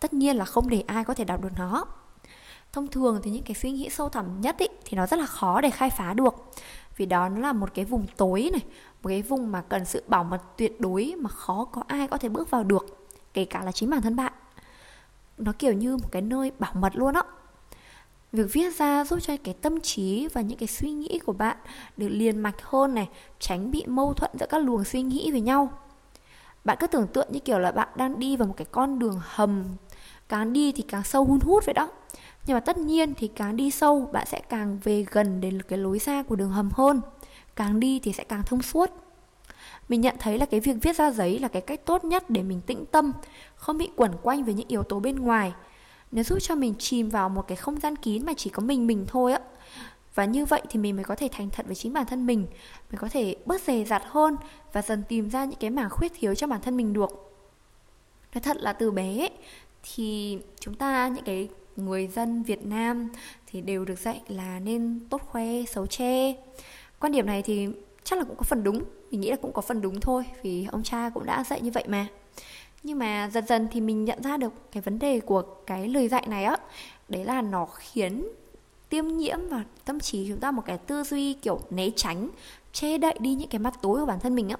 Tất 0.00 0.12
nhiên 0.12 0.36
là 0.36 0.44
không 0.44 0.68
để 0.68 0.84
ai 0.86 1.04
có 1.04 1.14
thể 1.14 1.24
đọc 1.24 1.42
được 1.42 1.52
nó. 1.58 1.84
Thông 2.72 2.88
thường 2.88 3.20
thì 3.22 3.30
những 3.30 3.42
cái 3.42 3.54
suy 3.54 3.70
nghĩ 3.70 3.88
sâu 3.90 4.08
thẳm 4.08 4.40
nhất 4.40 4.58
ý, 4.58 4.66
thì 4.84 4.96
nó 4.96 5.06
rất 5.06 5.18
là 5.18 5.26
khó 5.26 5.60
để 5.60 5.70
khai 5.70 5.90
phá 5.90 6.14
được 6.14 6.34
vì 6.98 7.06
đó 7.06 7.28
nó 7.28 7.40
là 7.40 7.52
một 7.52 7.74
cái 7.74 7.84
vùng 7.84 8.06
tối 8.16 8.48
này, 8.52 8.62
một 9.02 9.08
cái 9.08 9.22
vùng 9.22 9.52
mà 9.52 9.62
cần 9.62 9.84
sự 9.84 10.02
bảo 10.06 10.24
mật 10.24 10.42
tuyệt 10.56 10.80
đối 10.80 11.14
mà 11.18 11.30
khó 11.30 11.64
có 11.64 11.82
ai 11.86 12.08
có 12.08 12.18
thể 12.18 12.28
bước 12.28 12.50
vào 12.50 12.64
được, 12.64 13.08
kể 13.34 13.44
cả 13.44 13.62
là 13.64 13.72
chính 13.72 13.90
bản 13.90 14.02
thân 14.02 14.16
bạn. 14.16 14.32
Nó 15.38 15.52
kiểu 15.58 15.72
như 15.72 15.96
một 15.96 16.08
cái 16.12 16.22
nơi 16.22 16.52
bảo 16.58 16.72
mật 16.74 16.96
luôn 16.96 17.14
á. 17.14 17.22
Việc 18.32 18.52
viết 18.52 18.76
ra 18.76 19.04
giúp 19.04 19.18
cho 19.22 19.36
cái 19.44 19.54
tâm 19.54 19.80
trí 19.80 20.28
và 20.32 20.40
những 20.40 20.58
cái 20.58 20.68
suy 20.68 20.90
nghĩ 20.90 21.18
của 21.18 21.32
bạn 21.32 21.56
được 21.96 22.08
liền 22.08 22.38
mạch 22.38 22.62
hơn 22.62 22.94
này, 22.94 23.08
tránh 23.38 23.70
bị 23.70 23.84
mâu 23.86 24.14
thuẫn 24.14 24.30
giữa 24.40 24.46
các 24.50 24.58
luồng 24.58 24.84
suy 24.84 25.02
nghĩ 25.02 25.30
với 25.30 25.40
nhau. 25.40 25.72
Bạn 26.64 26.76
cứ 26.80 26.86
tưởng 26.86 27.06
tượng 27.06 27.28
như 27.32 27.40
kiểu 27.40 27.58
là 27.58 27.72
bạn 27.72 27.88
đang 27.96 28.18
đi 28.18 28.36
vào 28.36 28.48
một 28.48 28.54
cái 28.56 28.66
con 28.70 28.98
đường 28.98 29.20
hầm, 29.22 29.64
càng 30.28 30.52
đi 30.52 30.72
thì 30.72 30.82
càng 30.82 31.04
sâu 31.04 31.24
hun 31.24 31.40
hút 31.40 31.64
vậy 31.66 31.74
đó 31.74 31.88
nhưng 32.48 32.54
mà 32.54 32.60
tất 32.60 32.78
nhiên 32.78 33.14
thì 33.14 33.28
càng 33.28 33.56
đi 33.56 33.70
sâu 33.70 34.08
bạn 34.12 34.26
sẽ 34.26 34.40
càng 34.48 34.78
về 34.84 35.04
gần 35.10 35.40
đến 35.40 35.62
cái 35.62 35.78
lối 35.78 35.98
ra 35.98 36.22
của 36.22 36.36
đường 36.36 36.50
hầm 36.50 36.70
hơn. 36.74 37.00
Càng 37.56 37.80
đi 37.80 38.00
thì 38.00 38.12
sẽ 38.12 38.24
càng 38.24 38.42
thông 38.46 38.62
suốt. 38.62 38.90
Mình 39.88 40.00
nhận 40.00 40.16
thấy 40.18 40.38
là 40.38 40.46
cái 40.46 40.60
việc 40.60 40.76
viết 40.82 40.96
ra 40.96 41.10
giấy 41.10 41.38
là 41.38 41.48
cái 41.48 41.62
cách 41.62 41.80
tốt 41.84 42.04
nhất 42.04 42.30
để 42.30 42.42
mình 42.42 42.60
tĩnh 42.66 42.84
tâm 42.86 43.12
không 43.54 43.78
bị 43.78 43.90
quẩn 43.96 44.12
quanh 44.22 44.44
với 44.44 44.54
những 44.54 44.68
yếu 44.68 44.82
tố 44.82 45.00
bên 45.00 45.16
ngoài. 45.16 45.52
Nó 46.12 46.22
giúp 46.22 46.38
cho 46.40 46.54
mình 46.54 46.74
chìm 46.78 47.08
vào 47.08 47.28
một 47.28 47.48
cái 47.48 47.56
không 47.56 47.80
gian 47.80 47.96
kín 47.96 48.26
mà 48.26 48.32
chỉ 48.36 48.50
có 48.50 48.62
mình 48.62 48.86
mình 48.86 49.04
thôi 49.08 49.32
á. 49.32 49.40
Và 50.14 50.24
như 50.24 50.44
vậy 50.44 50.62
thì 50.68 50.80
mình 50.80 50.96
mới 50.96 51.04
có 51.04 51.14
thể 51.14 51.28
thành 51.32 51.50
thật 51.50 51.66
với 51.66 51.74
chính 51.74 51.92
bản 51.92 52.06
thân 52.06 52.26
mình 52.26 52.46
mình 52.90 53.00
có 53.00 53.08
thể 53.08 53.36
bớt 53.46 53.62
dè 53.62 53.84
dặt 53.84 54.02
hơn 54.06 54.36
và 54.72 54.82
dần 54.82 55.02
tìm 55.08 55.30
ra 55.30 55.44
những 55.44 55.58
cái 55.60 55.70
mảng 55.70 55.90
khuyết 55.90 56.12
thiếu 56.18 56.34
cho 56.34 56.46
bản 56.46 56.60
thân 56.60 56.76
mình 56.76 56.92
được. 56.92 57.10
Nói 58.34 58.42
thật 58.42 58.56
là 58.56 58.72
từ 58.72 58.90
bé 58.90 59.18
ấy, 59.18 59.30
thì 59.82 60.38
chúng 60.60 60.74
ta 60.74 61.08
những 61.08 61.24
cái 61.24 61.48
người 61.78 62.06
dân 62.06 62.42
Việt 62.42 62.66
Nam 62.66 63.08
thì 63.46 63.60
đều 63.60 63.84
được 63.84 63.98
dạy 63.98 64.22
là 64.28 64.60
nên 64.60 65.00
tốt 65.10 65.22
khoe, 65.26 65.46
xấu 65.68 65.86
che. 65.86 66.34
Quan 67.00 67.12
điểm 67.12 67.26
này 67.26 67.42
thì 67.42 67.68
chắc 68.04 68.18
là 68.18 68.24
cũng 68.24 68.36
có 68.36 68.42
phần 68.42 68.64
đúng, 68.64 68.84
mình 69.10 69.20
nghĩ 69.20 69.30
là 69.30 69.36
cũng 69.36 69.52
có 69.52 69.62
phần 69.62 69.80
đúng 69.80 70.00
thôi, 70.00 70.24
vì 70.42 70.66
ông 70.72 70.82
cha 70.82 71.10
cũng 71.14 71.26
đã 71.26 71.44
dạy 71.44 71.60
như 71.60 71.70
vậy 71.70 71.84
mà. 71.88 72.06
Nhưng 72.82 72.98
mà 72.98 73.30
dần 73.32 73.46
dần 73.46 73.68
thì 73.72 73.80
mình 73.80 74.04
nhận 74.04 74.22
ra 74.22 74.36
được 74.36 74.72
cái 74.72 74.80
vấn 74.80 74.98
đề 74.98 75.20
của 75.20 75.42
cái 75.42 75.88
lời 75.88 76.08
dạy 76.08 76.24
này 76.28 76.44
á, 76.44 76.56
đấy 77.08 77.24
là 77.24 77.42
nó 77.42 77.66
khiến 77.66 78.28
tiêm 78.88 79.06
nhiễm 79.06 79.48
vào 79.48 79.62
tâm 79.84 80.00
trí 80.00 80.28
chúng 80.28 80.40
ta 80.40 80.50
một 80.50 80.62
cái 80.66 80.78
tư 80.78 81.02
duy 81.02 81.32
kiểu 81.32 81.60
né 81.70 81.90
tránh, 81.96 82.28
che 82.72 82.98
đậy 82.98 83.14
đi 83.20 83.34
những 83.34 83.48
cái 83.48 83.58
mặt 83.58 83.74
tối 83.82 84.00
của 84.00 84.06
bản 84.06 84.20
thân 84.20 84.34
mình 84.34 84.48
á. 84.48 84.56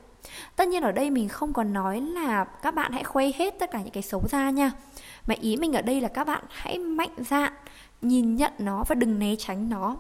Tất 0.57 0.69
nhiên 0.69 0.83
ở 0.83 0.93
đây 0.93 1.11
mình 1.11 1.29
không 1.29 1.53
còn 1.53 1.73
nói 1.73 2.01
là 2.01 2.45
các 2.45 2.75
bạn 2.75 2.93
hãy 2.93 3.05
khoe 3.05 3.31
hết 3.35 3.55
tất 3.59 3.71
cả 3.71 3.83
những 3.83 3.93
cái 3.93 4.03
xấu 4.03 4.23
ra 4.31 4.51
nha 4.51 4.73
mà 5.29 5.35
ý 5.41 5.57
mình 5.57 5.73
ở 5.73 5.83
đây 5.83 6.01
là 6.01 6.09
các 6.09 6.27
bạn 6.27 6.45
hãy 6.49 6.79
mạnh 6.79 7.15
dạn 7.19 7.53
nhìn 8.03 8.37
nhận 8.37 8.53
nó 8.59 8.85
và 8.89 8.95
đừng 8.95 9.19
né 9.19 9.37
tránh 9.37 9.71
nó. 9.71 9.97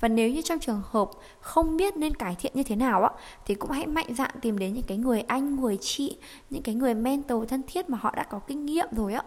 Và 0.00 0.08
nếu 0.08 0.30
như 0.30 0.42
trong 0.42 0.58
trường 0.58 0.82
hợp 0.90 1.10
không 1.40 1.76
biết 1.76 1.96
nên 1.96 2.14
cải 2.14 2.34
thiện 2.38 2.52
như 2.54 2.62
thế 2.62 2.76
nào 2.76 3.02
á, 3.02 3.10
thì 3.46 3.54
cũng 3.54 3.70
hãy 3.70 3.86
mạnh 3.86 4.14
dạn 4.14 4.30
tìm 4.40 4.58
đến 4.58 4.74
những 4.74 4.84
cái 4.86 4.98
người 4.98 5.20
anh, 5.20 5.56
người 5.56 5.78
chị, 5.80 6.16
những 6.50 6.62
cái 6.62 6.74
người 6.74 6.94
mentor 6.94 7.48
thân 7.48 7.62
thiết 7.66 7.90
mà 7.90 7.98
họ 8.00 8.12
đã 8.16 8.22
có 8.22 8.38
kinh 8.38 8.66
nghiệm 8.66 8.86
rồi 8.92 9.14
á. 9.14 9.22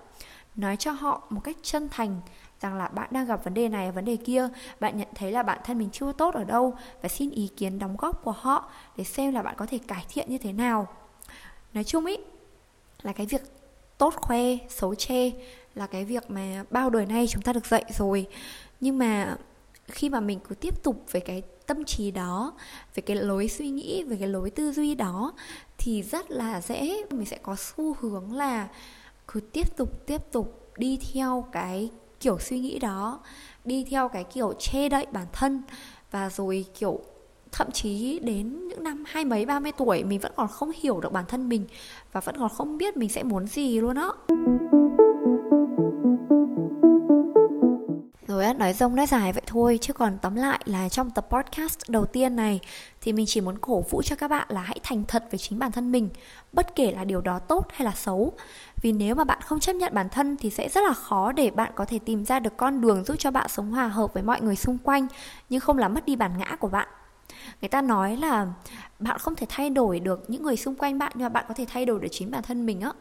Nói 0.55 0.77
cho 0.77 0.91
họ 0.91 1.27
một 1.29 1.41
cách 1.43 1.57
chân 1.61 1.89
thành 1.91 2.21
rằng 2.61 2.75
là 2.75 2.87
bạn 2.87 3.07
đang 3.11 3.25
gặp 3.25 3.43
vấn 3.43 3.53
đề 3.53 3.69
này, 3.69 3.91
vấn 3.91 4.05
đề 4.05 4.15
kia, 4.15 4.49
bạn 4.79 4.97
nhận 4.97 5.07
thấy 5.15 5.31
là 5.31 5.43
bản 5.43 5.59
thân 5.63 5.77
mình 5.77 5.89
chưa 5.91 6.11
tốt 6.11 6.33
ở 6.33 6.43
đâu 6.43 6.73
và 7.01 7.09
xin 7.09 7.29
ý 7.29 7.49
kiến 7.57 7.79
đóng 7.79 7.97
góp 7.97 8.23
của 8.23 8.31
họ 8.31 8.71
để 8.97 9.03
xem 9.03 9.33
là 9.33 9.41
bạn 9.41 9.55
có 9.57 9.65
thể 9.65 9.77
cải 9.77 10.05
thiện 10.09 10.29
như 10.29 10.37
thế 10.37 10.53
nào. 10.53 10.87
Nói 11.73 11.83
chung 11.83 12.05
ý, 12.05 12.17
là 13.01 13.13
cái 13.13 13.25
việc 13.25 13.41
tốt, 13.97 14.13
khoe, 14.15 14.41
xấu 14.69 14.95
che 14.95 15.31
là 15.75 15.87
cái 15.87 16.05
việc 16.05 16.31
mà 16.31 16.63
bao 16.69 16.89
đời 16.89 17.05
nay 17.05 17.27
chúng 17.29 17.41
ta 17.41 17.53
được 17.53 17.65
dạy 17.65 17.83
rồi. 17.97 18.27
Nhưng 18.79 18.97
mà 18.97 19.37
khi 19.87 20.09
mà 20.09 20.19
mình 20.19 20.39
cứ 20.49 20.55
tiếp 20.55 20.83
tục 20.83 21.05
với 21.11 21.21
cái 21.21 21.41
tâm 21.65 21.83
trí 21.83 22.11
đó 22.11 22.53
về 22.95 23.01
cái 23.01 23.17
lối 23.17 23.47
suy 23.47 23.69
nghĩ 23.69 24.03
về 24.03 24.17
cái 24.19 24.27
lối 24.27 24.49
tư 24.49 24.71
duy 24.71 24.95
đó, 24.95 25.33
thì 25.77 26.03
rất 26.03 26.31
là 26.31 26.61
dễ 26.61 27.03
mình 27.09 27.25
sẽ 27.25 27.37
có 27.37 27.55
xu 27.55 27.95
hướng 27.99 28.33
là 28.33 28.67
cứ 29.27 29.39
tiếp 29.39 29.77
tục 29.77 30.05
tiếp 30.05 30.31
tục 30.31 30.71
đi 30.77 30.99
theo 31.13 31.47
cái 31.51 31.89
kiểu 32.19 32.39
suy 32.39 32.59
nghĩ 32.59 32.79
đó, 32.79 33.19
đi 33.65 33.85
theo 33.89 34.09
cái 34.09 34.23
kiểu 34.23 34.53
che 34.59 34.89
đậy 34.89 35.05
bản 35.11 35.27
thân 35.33 35.61
và 36.11 36.29
rồi 36.29 36.65
kiểu 36.79 36.99
thậm 37.57 37.71
chí 37.71 38.19
đến 38.19 38.67
những 38.67 38.83
năm 38.83 39.03
hai 39.07 39.25
mấy 39.25 39.45
ba 39.45 39.59
mươi 39.59 39.71
tuổi 39.77 40.03
mình 40.03 40.19
vẫn 40.19 40.31
còn 40.35 40.47
không 40.47 40.71
hiểu 40.75 40.99
được 40.99 41.11
bản 41.11 41.25
thân 41.27 41.49
mình 41.49 41.65
và 42.11 42.21
vẫn 42.21 42.37
còn 42.39 42.49
không 42.49 42.77
biết 42.77 42.97
mình 42.97 43.09
sẽ 43.09 43.23
muốn 43.23 43.47
gì 43.47 43.81
luôn 43.81 43.95
á. 43.95 44.07
Rồi 48.27 48.45
á, 48.45 48.53
nói 48.53 48.73
rông 48.73 48.95
nói 48.95 49.05
dài 49.05 49.33
vậy 49.33 49.43
thôi 49.45 49.77
chứ 49.81 49.93
còn 49.93 50.17
tóm 50.21 50.35
lại 50.35 50.59
là 50.65 50.89
trong 50.89 51.11
tập 51.11 51.27
podcast 51.29 51.79
đầu 51.87 52.05
tiên 52.05 52.35
này 52.35 52.59
thì 53.01 53.13
mình 53.13 53.25
chỉ 53.25 53.41
muốn 53.41 53.57
cổ 53.57 53.83
vũ 53.89 54.01
cho 54.01 54.15
các 54.15 54.27
bạn 54.27 54.47
là 54.49 54.61
hãy 54.61 54.79
thành 54.83 55.03
thật 55.07 55.23
với 55.31 55.37
chính 55.37 55.59
bản 55.59 55.71
thân 55.71 55.91
mình 55.91 56.09
bất 56.53 56.75
kể 56.75 56.91
là 56.91 57.03
điều 57.03 57.21
đó 57.21 57.39
tốt 57.39 57.67
hay 57.71 57.85
là 57.85 57.91
xấu. 57.91 58.33
Vì 58.81 58.91
nếu 58.91 59.15
mà 59.15 59.23
bạn 59.23 59.39
không 59.41 59.59
chấp 59.59 59.73
nhận 59.73 59.93
bản 59.93 60.09
thân 60.09 60.37
thì 60.37 60.49
sẽ 60.49 60.69
rất 60.69 60.81
là 60.87 60.93
khó 60.93 61.31
để 61.31 61.51
bạn 61.51 61.71
có 61.75 61.85
thể 61.85 61.99
tìm 61.99 62.25
ra 62.25 62.39
được 62.39 62.57
con 62.57 62.81
đường 62.81 63.03
giúp 63.03 63.15
cho 63.19 63.31
bạn 63.31 63.49
sống 63.49 63.71
hòa 63.71 63.87
hợp 63.87 64.13
với 64.13 64.23
mọi 64.23 64.41
người 64.41 64.55
xung 64.55 64.77
quanh 64.77 65.07
nhưng 65.49 65.59
không 65.59 65.77
làm 65.77 65.93
mất 65.93 66.05
đi 66.05 66.15
bản 66.15 66.37
ngã 66.37 66.55
của 66.59 66.69
bạn 66.69 66.87
người 67.61 67.69
ta 67.69 67.81
nói 67.81 68.17
là 68.17 68.47
bạn 68.99 69.17
không 69.19 69.35
thể 69.35 69.45
thay 69.49 69.69
đổi 69.69 69.99
được 69.99 70.29
những 70.29 70.43
người 70.43 70.57
xung 70.57 70.75
quanh 70.75 70.97
bạn, 70.97 71.11
nhưng 71.15 71.23
mà 71.25 71.29
bạn 71.29 71.45
có 71.47 71.53
thể 71.53 71.65
thay 71.69 71.85
đổi 71.85 71.99
được 71.99 72.07
chính 72.11 72.31
bản 72.31 72.43
thân 72.43 72.65
mình 72.65 72.81
á. 72.81 72.91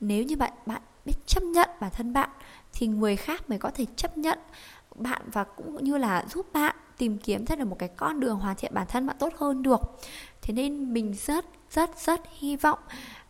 Nếu 0.00 0.24
như 0.24 0.36
bạn 0.36 0.52
bạn 0.66 0.82
biết 1.04 1.14
chấp 1.26 1.42
nhận 1.42 1.70
bản 1.80 1.90
thân 1.94 2.12
bạn, 2.12 2.30
thì 2.72 2.86
người 2.86 3.16
khác 3.16 3.50
mới 3.50 3.58
có 3.58 3.70
thể 3.70 3.86
chấp 3.96 4.18
nhận 4.18 4.38
bạn 4.94 5.22
và 5.32 5.44
cũng 5.44 5.84
như 5.84 5.98
là 5.98 6.24
giúp 6.30 6.52
bạn 6.52 6.76
tìm 6.98 7.18
kiếm 7.18 7.44
ra 7.44 7.56
được 7.56 7.64
một 7.64 7.78
cái 7.78 7.88
con 7.88 8.20
đường 8.20 8.38
hoàn 8.38 8.56
thiện 8.56 8.74
bản 8.74 8.86
thân 8.88 9.06
bạn 9.06 9.16
tốt 9.18 9.32
hơn 9.36 9.62
được. 9.62 9.80
Thế 10.42 10.54
nên 10.54 10.92
mình 10.92 11.14
rất 11.14 11.44
rất 11.70 11.90
rất 11.98 12.20
hy 12.38 12.56
vọng 12.56 12.78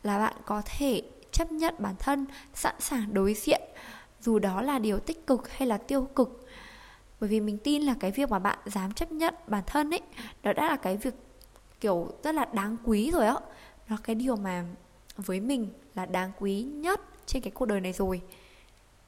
là 0.03 0.19
bạn 0.19 0.35
có 0.45 0.63
thể 0.65 1.03
chấp 1.33 1.53
nhận 1.53 1.75
bản 1.79 1.95
thân, 1.99 2.27
sẵn 2.55 2.75
sàng 2.79 3.15
đối 3.15 3.35
diện, 3.35 3.61
dù 4.21 4.39
đó 4.39 4.63
là 4.63 4.79
điều 4.79 4.99
tích 4.99 5.27
cực 5.27 5.53
hay 5.53 5.69
là 5.69 5.79
tiêu 5.79 6.03
cực 6.03 6.47
bởi 7.21 7.31
vì 7.31 7.41
mình 7.41 7.59
tin 7.59 7.83
là 7.83 7.95
cái 8.01 8.11
việc 8.11 8.31
mà 8.31 8.39
bạn 8.39 8.59
dám 8.67 8.93
chấp 8.93 9.13
nhận 9.13 9.35
bản 9.47 9.63
thân 9.67 9.91
ấy, 9.91 10.01
đó 10.43 10.53
đã 10.53 10.69
là 10.69 10.77
cái 10.77 10.97
việc, 10.97 11.15
kiểu, 11.81 12.09
rất 12.23 12.35
là 12.35 12.45
đáng 12.53 12.77
quý 12.85 13.11
rồi 13.11 13.27
á. 13.27 13.35
Đó 13.89 13.97
cái 14.03 14.17
điều 14.17 14.37
mà 14.37 14.65
với 15.17 15.41
mình 15.41 15.69
là 15.95 16.07
đáng 16.07 16.33
quý 16.39 16.63
nhất 16.63 17.01
trên 17.27 17.43
cái 17.43 17.51
cuộc 17.51 17.67
đời 17.67 17.81
này 17.81 17.93
rồi. 17.93 18.21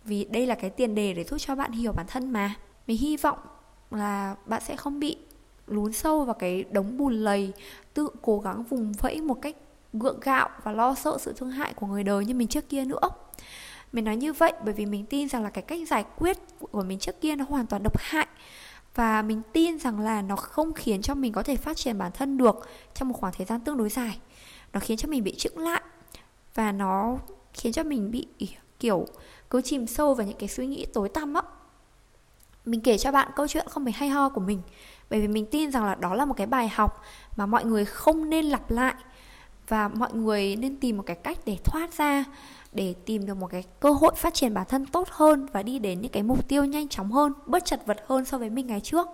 Vì 0.05 0.25
đây 0.25 0.47
là 0.47 0.55
cái 0.55 0.71
tiền 0.71 0.95
đề 0.95 1.15
để 1.15 1.25
giúp 1.25 1.37
cho 1.39 1.55
bạn 1.55 1.73
hiểu 1.73 1.93
bản 1.93 2.07
thân 2.09 2.31
mà. 2.31 2.55
Mình 2.87 2.99
hy 2.99 3.17
vọng 3.17 3.39
là 3.91 4.37
bạn 4.47 4.63
sẽ 4.67 4.77
không 4.77 5.01
bị 5.01 5.17
lún 5.67 5.93
sâu 5.93 6.25
vào 6.25 6.35
cái 6.35 6.65
đống 6.71 6.97
bùn 6.97 7.15
lầy, 7.15 7.53
tự 7.95 8.09
cố 8.23 8.41
gắng 8.41 8.63
vùng 8.63 8.93
vẫy 8.93 9.21
một 9.21 9.43
cách 9.43 9.57
gượng 9.93 10.21
gạo 10.21 10.49
và 10.63 10.73
lo 10.73 10.95
sợ 10.95 11.17
sự 11.21 11.33
thương 11.37 11.51
hại 11.51 11.75
của 11.75 11.87
người 11.87 12.05
đời 12.05 12.25
như 12.25 12.35
mình 12.35 12.49
trước 12.49 12.69
kia 12.69 12.85
nữa 12.85 13.09
mình 13.93 14.05
nói 14.05 14.17
như 14.17 14.33
vậy 14.33 14.53
bởi 14.65 14.75
vì 14.75 14.87
mình 14.87 15.07
tin 15.07 15.29
rằng 15.29 15.43
là 15.43 15.51
cái 15.51 15.63
cách 15.63 15.89
giải 15.89 16.05
quyết 16.17 16.39
của 16.59 16.83
mình 16.83 16.99
trước 16.99 17.21
kia 17.21 17.37
nó 17.37 17.45
hoàn 17.49 17.67
toàn 17.67 17.83
độc 17.83 17.99
hại. 17.99 18.27
Và 18.95 19.23
mình 19.23 19.43
tin 19.53 19.79
rằng 19.79 20.01
là 20.01 20.23
nó 20.23 20.37
không 20.37 20.73
khiến 20.73 21.03
cho 21.03 21.15
mình 21.15 21.33
có 21.33 21.43
thể 21.43 21.57
phát 21.57 21.77
triển 21.77 21.99
bản 21.99 22.13
thân 22.13 22.39
được 22.39 22.69
trong 22.95 23.09
một 23.09 23.15
khoảng 23.21 23.33
thời 23.37 23.47
gian 23.47 23.61
tương 23.61 23.77
đối 23.77 23.89
dài. 23.89 24.19
Nó 24.73 24.81
khiến 24.81 24.97
cho 24.97 25.09
mình 25.09 25.25
bị 25.25 25.35
chững 25.35 25.59
lại 25.59 25.83
và 26.55 26.73
nó 26.73 27.19
khiến 27.53 27.73
cho 27.73 27.83
mình 27.83 28.11
bị, 28.11 28.27
kiểu, 28.81 29.07
cứ 29.51 29.63
chìm 29.63 29.87
sâu 29.87 30.15
vào 30.15 30.27
những 30.27 30.39
cái 30.39 30.49
suy 30.49 30.67
nghĩ 30.67 30.87
tối 30.95 31.09
tăm 31.09 31.35
á. 31.35 31.43
Mình 32.65 32.81
kể 32.81 32.99
cho 32.99 33.13
bạn 33.13 33.31
câu 33.37 33.49
chuyện 33.49 33.67
không 33.69 33.85
phải 33.85 33.93
hay 33.93 34.09
ho 34.09 34.29
của 34.29 34.41
mình. 34.41 34.63
Bởi 35.11 35.21
vì 35.21 35.29
mình 35.29 35.47
tin 35.47 35.71
rằng 35.71 35.85
là 35.85 35.95
đó 35.95 36.15
là 36.15 36.25
một 36.25 36.35
cái 36.37 36.47
bài 36.47 36.69
học 36.69 37.03
mà 37.37 37.47
mọi 37.47 37.65
người 37.65 37.85
không 37.85 38.31
nên 38.31 38.45
lặp 38.45 38.71
lại 38.71 38.95
và 39.69 39.89
mọi 39.89 40.13
người 40.13 40.57
nên 40.57 40.77
tìm 40.77 40.97
một 40.97 41.03
cái 41.07 41.17
cách 41.17 41.39
để 41.47 41.57
thoát 41.65 41.99
ra 41.99 42.25
để 42.73 42.95
tìm 43.05 43.27
được 43.27 43.35
một 43.35 43.47
cái 43.47 43.65
cơ 43.81 43.91
hội 43.91 44.13
phát 44.17 44.35
triển 44.35 44.55
bản 44.55 44.67
thân 44.69 44.87
tốt 44.87 45.09
hơn 45.11 45.47
và 45.53 45.63
đi 45.63 45.79
đến 45.79 46.01
những 46.01 46.13
cái 46.13 46.23
mục 46.23 46.49
tiêu 46.49 46.65
nhanh 46.65 46.89
chóng 46.89 47.13
hơn, 47.13 47.33
bớt 47.47 47.65
chật 47.65 47.87
vật 47.87 48.05
hơn 48.07 48.25
so 48.25 48.39
với 48.39 48.51
mình 48.51 48.67
ngày 48.67 48.81
trước. 48.81 49.09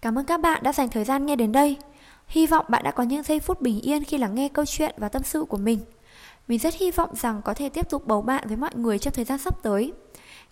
Cảm 0.00 0.18
ơn 0.18 0.24
các 0.24 0.40
bạn 0.40 0.62
đã 0.62 0.72
dành 0.72 0.88
thời 0.88 1.04
gian 1.04 1.26
nghe 1.26 1.36
đến 1.36 1.52
đây. 1.52 1.76
Hy 2.26 2.46
vọng 2.46 2.66
bạn 2.68 2.82
đã 2.84 2.90
có 2.90 3.02
những 3.02 3.22
giây 3.22 3.40
phút 3.40 3.60
bình 3.60 3.80
yên 3.80 4.04
khi 4.04 4.18
lắng 4.18 4.34
nghe 4.34 4.48
câu 4.48 4.64
chuyện 4.64 4.94
và 4.98 5.08
tâm 5.08 5.22
sự 5.22 5.44
của 5.44 5.56
mình. 5.56 5.78
Mình 6.48 6.58
rất 6.58 6.74
hy 6.74 6.90
vọng 6.90 7.10
rằng 7.14 7.42
có 7.44 7.54
thể 7.54 7.68
tiếp 7.68 7.90
tục 7.90 8.06
bầu 8.06 8.22
bạn 8.22 8.48
với 8.48 8.56
mọi 8.56 8.70
người 8.74 8.98
trong 8.98 9.14
thời 9.14 9.24
gian 9.24 9.38
sắp 9.38 9.62
tới. 9.62 9.92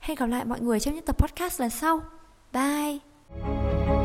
Hẹn 0.01 0.17
gặp 0.17 0.27
lại 0.27 0.45
mọi 0.45 0.61
người 0.61 0.81
trong 0.81 0.95
những 0.95 1.05
tập 1.05 1.19
podcast 1.19 1.61
lần 1.61 1.71
sau. 1.71 2.01
Bye! 2.53 4.00